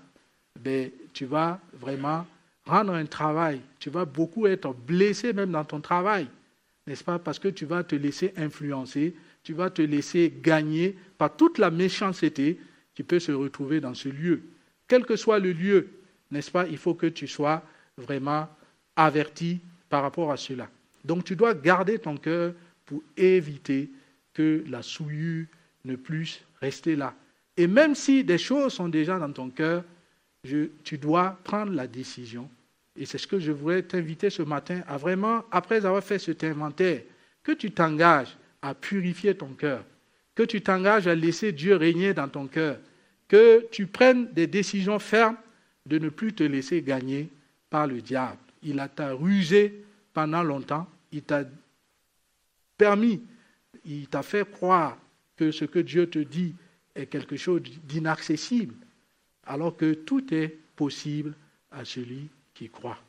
ben, 0.57 0.89
tu 1.11 1.25
vas 1.25 1.59
vraiment 1.73 2.25
rendre 2.65 2.93
un 2.93 3.05
travail, 3.05 3.59
tu 3.77 3.89
vas 3.89 4.05
beaucoup 4.05 4.47
être 4.47 4.73
blessé 4.73 5.33
même 5.33 5.51
dans 5.51 5.65
ton 5.65 5.81
travail, 5.81 6.27
n'est-ce 6.87 7.03
pas? 7.03 7.19
Parce 7.19 7.39
que 7.39 7.49
tu 7.49 7.65
vas 7.65 7.83
te 7.83 7.95
laisser 7.95 8.31
influencer, 8.37 9.15
tu 9.43 9.51
vas 9.53 9.69
te 9.69 9.81
laisser 9.81 10.33
gagner 10.41 10.95
par 11.17 11.35
toute 11.35 11.57
la 11.57 11.71
méchanceté 11.71 12.57
qui 12.95 13.03
peut 13.03 13.19
se 13.19 13.33
retrouver 13.33 13.81
dans 13.81 13.95
ce 13.95 14.07
lieu. 14.07 14.43
Quel 14.87 15.05
que 15.05 15.17
soit 15.17 15.39
le 15.39 15.51
lieu, 15.51 15.89
n'est-ce 16.31 16.51
pas? 16.51 16.67
Il 16.67 16.77
faut 16.77 16.93
que 16.93 17.07
tu 17.07 17.27
sois 17.27 17.63
vraiment 17.97 18.47
averti 18.95 19.59
par 19.89 20.03
rapport 20.03 20.31
à 20.31 20.37
cela. 20.37 20.69
Donc 21.03 21.23
tu 21.23 21.35
dois 21.35 21.53
garder 21.53 21.99
ton 21.99 22.17
cœur 22.17 22.53
pour 22.85 23.01
éviter 23.17 23.89
que 24.33 24.63
la 24.67 24.81
souillure 24.81 25.45
ne 25.85 25.95
puisse 25.95 26.39
rester 26.61 26.95
là. 26.95 27.13
Et 27.57 27.67
même 27.67 27.95
si 27.95 28.23
des 28.23 28.37
choses 28.37 28.73
sont 28.73 28.89
déjà 28.89 29.17
dans 29.19 29.31
ton 29.31 29.49
cœur, 29.49 29.83
tu 30.43 30.97
dois 30.97 31.37
prendre 31.43 31.73
la 31.73 31.87
décision. 31.87 32.49
Et 32.95 33.05
c'est 33.05 33.17
ce 33.17 33.27
que 33.27 33.39
je 33.39 33.51
voudrais 33.51 33.83
t'inviter 33.83 34.29
ce 34.29 34.41
matin 34.41 34.81
à 34.87 34.97
vraiment, 34.97 35.43
après 35.51 35.85
avoir 35.85 36.03
fait 36.03 36.19
cet 36.19 36.43
inventaire, 36.43 37.01
que 37.43 37.51
tu 37.51 37.71
t'engages 37.71 38.37
à 38.61 38.73
purifier 38.73 39.35
ton 39.35 39.53
cœur, 39.53 39.83
que 40.35 40.43
tu 40.43 40.61
t'engages 40.61 41.07
à 41.07 41.15
laisser 41.15 41.51
Dieu 41.51 41.75
régner 41.75 42.13
dans 42.13 42.27
ton 42.27 42.47
cœur, 42.47 42.77
que 43.27 43.65
tu 43.71 43.87
prennes 43.87 44.31
des 44.33 44.47
décisions 44.47 44.99
fermes 44.99 45.37
de 45.85 45.97
ne 45.97 46.09
plus 46.09 46.33
te 46.33 46.43
laisser 46.43 46.81
gagner 46.81 47.29
par 47.69 47.87
le 47.87 48.01
diable. 48.01 48.37
Il 48.63 48.85
t'a 48.95 49.13
rusé 49.13 49.83
pendant 50.13 50.43
longtemps, 50.43 50.87
il 51.11 51.23
t'a 51.23 51.43
permis, 52.77 53.21
il 53.85 54.07
t'a 54.07 54.23
fait 54.23 54.49
croire 54.49 54.97
que 55.35 55.51
ce 55.51 55.65
que 55.65 55.79
Dieu 55.79 56.09
te 56.09 56.19
dit 56.19 56.53
est 56.95 57.05
quelque 57.05 57.37
chose 57.37 57.61
d'inaccessible, 57.83 58.75
alors 59.45 59.75
que 59.75 59.93
tout 59.93 60.33
est 60.33 60.57
possible 60.75 61.33
à 61.71 61.85
celui 61.85 62.27
qui 62.53 62.69
croit. 62.69 62.99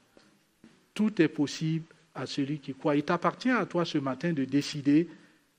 Tout 0.94 1.20
est 1.20 1.28
possible 1.28 1.84
à 2.14 2.26
celui 2.26 2.58
qui 2.58 2.74
croit. 2.74 2.96
Il 2.96 3.02
t'appartient 3.02 3.50
à 3.50 3.66
toi 3.66 3.84
ce 3.84 3.98
matin 3.98 4.32
de 4.32 4.44
décider 4.44 5.08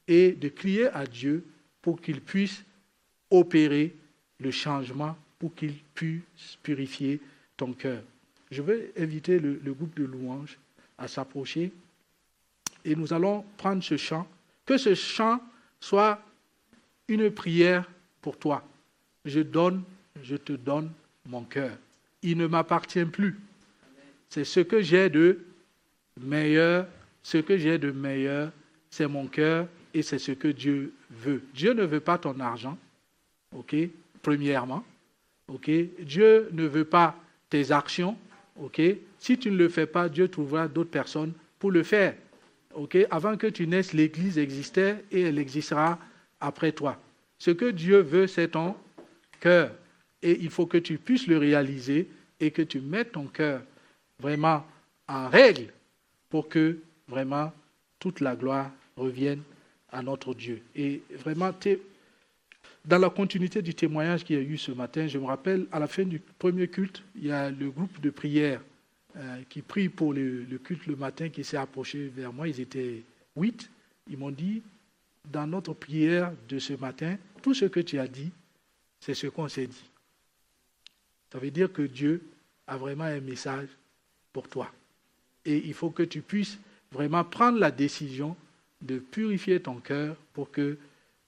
et 0.08 0.32
de 0.34 0.50
crier 0.50 0.88
à 0.88 1.06
Dieu 1.06 1.46
pour 1.82 2.02
qu'il 2.02 2.22
puisse 2.22 2.64
opérer 3.30 3.96
le 4.40 4.52
changement, 4.52 5.18
pour 5.42 5.56
qu'il 5.56 5.74
puisse 5.96 6.56
purifier 6.62 7.20
ton 7.58 7.74
cœur. 7.74 8.04
Je 8.52 8.62
vais 8.62 8.94
inviter 8.96 9.40
le, 9.40 9.74
groupe 9.74 9.98
de 9.98 10.04
louanges 10.04 10.60
à 11.00 11.08
s'approcher 11.08 11.72
et 12.86 12.96
nous 12.96 13.12
allons 13.12 13.44
prendre 13.58 13.82
ce 13.82 13.98
chant. 13.98 14.28
Que 14.68 14.78
ce 14.78 14.94
chant 14.94 15.42
soit 15.80 16.22
une 17.08 17.32
prière 17.32 17.90
pour 18.22 18.38
toi. 18.38 18.64
Je 19.26 19.40
donne, 19.40 19.82
je 20.22 20.36
te 20.36 20.54
donne 20.54 20.92
mon 21.26 21.42
cœur. 21.42 21.76
Il 22.22 22.38
ne 22.38 22.46
m'appartient 22.46 23.06
plus. 23.06 23.40
C'est 24.30 24.44
ce 24.44 24.60
que 24.60 24.80
j'ai 24.80 25.10
de 25.10 25.44
meilleur. 26.20 26.86
Ce 27.24 27.40
que 27.40 27.58
j'ai 27.58 27.80
de 27.80 27.90
meilleur, 27.90 28.52
c'est 28.92 29.08
mon 29.08 29.26
cœur 29.26 29.68
et 29.92 30.04
c'est 30.04 30.20
ce 30.20 30.34
que 30.34 30.50
Dieu 30.50 30.94
veut. 31.10 31.42
Dieu 31.56 31.74
ne 31.74 31.84
veut 31.84 32.00
pas 32.00 32.20
ton 32.20 32.40
argent, 32.40 32.78
premièrement. 34.22 34.86
Dieu 36.00 36.50
ne 36.52 36.66
veut 36.66 36.86
pas 36.86 37.16
tes 37.50 37.72
actions. 37.72 38.18
Si 39.20 39.38
tu 39.38 39.52
ne 39.52 39.58
le 39.58 39.70
fais 39.70 39.86
pas, 39.86 40.10
Dieu 40.10 40.28
trouvera 40.28 40.68
d'autres 40.68 40.90
personnes 40.90 41.34
pour 41.60 41.72
le 41.72 41.84
faire. 41.84 42.16
Avant 43.10 43.38
que 43.38 43.48
tu 43.48 43.68
naisses, 43.68 43.94
l'Église 43.94 44.38
existait 44.38 45.04
et 45.12 45.22
elle 45.22 45.40
existera 45.40 46.00
après 46.40 46.72
toi. 46.72 46.98
Ce 47.38 47.52
que 47.52 47.72
Dieu 47.72 48.00
veut, 48.00 48.28
c'est 48.28 48.50
ton 48.50 48.76
cœur. 49.40 49.72
Et 50.22 50.38
il 50.42 50.50
faut 50.50 50.68
que 50.68 50.78
tu 50.78 50.98
puisses 50.98 51.28
le 51.28 51.38
réaliser 51.38 52.08
et 52.40 52.52
que 52.52 52.62
tu 52.62 52.80
mettes 52.80 53.14
ton 53.14 53.26
cœur 53.26 53.62
vraiment 54.20 54.66
en 55.08 55.28
règle 55.28 55.68
pour 56.30 56.48
que 56.48 56.78
vraiment 57.08 57.52
toute 58.00 58.22
la 58.22 58.36
gloire 58.36 58.72
revienne 58.96 59.42
à 59.92 60.02
notre 60.02 60.34
Dieu. 60.34 60.62
Et 60.76 61.02
vraiment, 61.18 61.52
dans 62.86 62.98
la 62.98 63.10
continuité 63.10 63.62
du 63.62 63.74
témoignage 63.76 64.24
qu'il 64.24 64.36
y 64.36 64.40
a 64.40 64.42
eu 64.42 64.58
ce 64.58 64.72
matin, 64.72 65.08
je 65.08 65.18
me 65.18 65.26
rappelle, 65.26 65.68
à 65.72 65.80
la 65.80 65.88
fin 65.88 66.04
du 66.04 66.20
premier 66.20 66.68
culte, 66.68 67.04
il 67.16 67.28
y 67.28 67.32
a 67.32 67.50
le 67.50 67.70
groupe 67.70 68.02
de 68.02 68.10
prière 68.10 68.62
euh, 69.18 69.42
qui 69.50 69.62
prie 69.62 69.90
pour 69.90 70.14
le, 70.14 70.44
le, 70.44 70.58
culte 70.58 70.88
le 70.88 70.96
matin 70.96 71.30
qui 71.30 71.44
s'est 71.44 71.58
approché 71.58 72.08
vers 72.08 72.34
moi. 72.34 72.48
Ils 72.48 72.60
étaient 72.60 73.04
huit. 73.36 73.70
Ils 74.10 74.18
m'ont 74.18 74.32
dit, 74.32 74.64
dans 75.30 75.46
notre 75.46 75.74
prière 75.74 76.32
de 76.50 76.60
ce 76.60 76.74
matin, 76.74 77.18
tout 77.42 77.54
ce 77.54 77.66
que 77.66 77.80
tu 77.80 78.00
as 78.00 78.08
dit, 78.08 78.32
c'est 79.00 79.14
ce 79.14 79.28
qu'on 79.28 79.48
s'est 79.48 79.68
dit. 79.68 79.90
Ça 81.32 81.40
veut 81.40 81.52
dire 81.52 81.72
que 81.72 81.84
Dieu 81.84 82.24
a 82.68 82.78
vraiment 82.78 83.06
un 83.06 83.20
message 83.20 83.70
pour 84.34 84.48
toi. 84.48 84.72
Et 85.46 85.58
il 85.66 85.74
faut 85.74 85.90
que 85.90 86.04
tu 86.04 86.22
puisses 86.22 86.58
vraiment 86.92 87.24
prendre 87.24 87.60
la 87.60 87.72
décision 87.72 88.36
de 88.82 89.00
purifier 89.00 89.60
ton 89.60 89.76
cœur 89.76 90.16
pour 90.34 90.52
que 90.52 90.78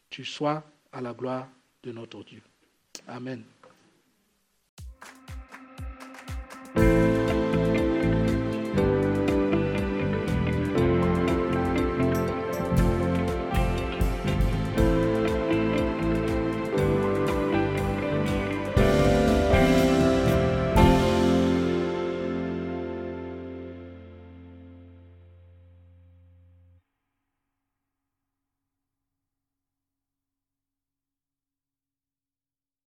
tu 0.10 0.26
sois 0.26 0.64
à 0.94 1.02
la 1.02 1.14
gloire 1.14 1.48
de 1.84 1.92
notre 1.92 2.24
Dieu. 2.24 2.42
Amen. 3.08 3.44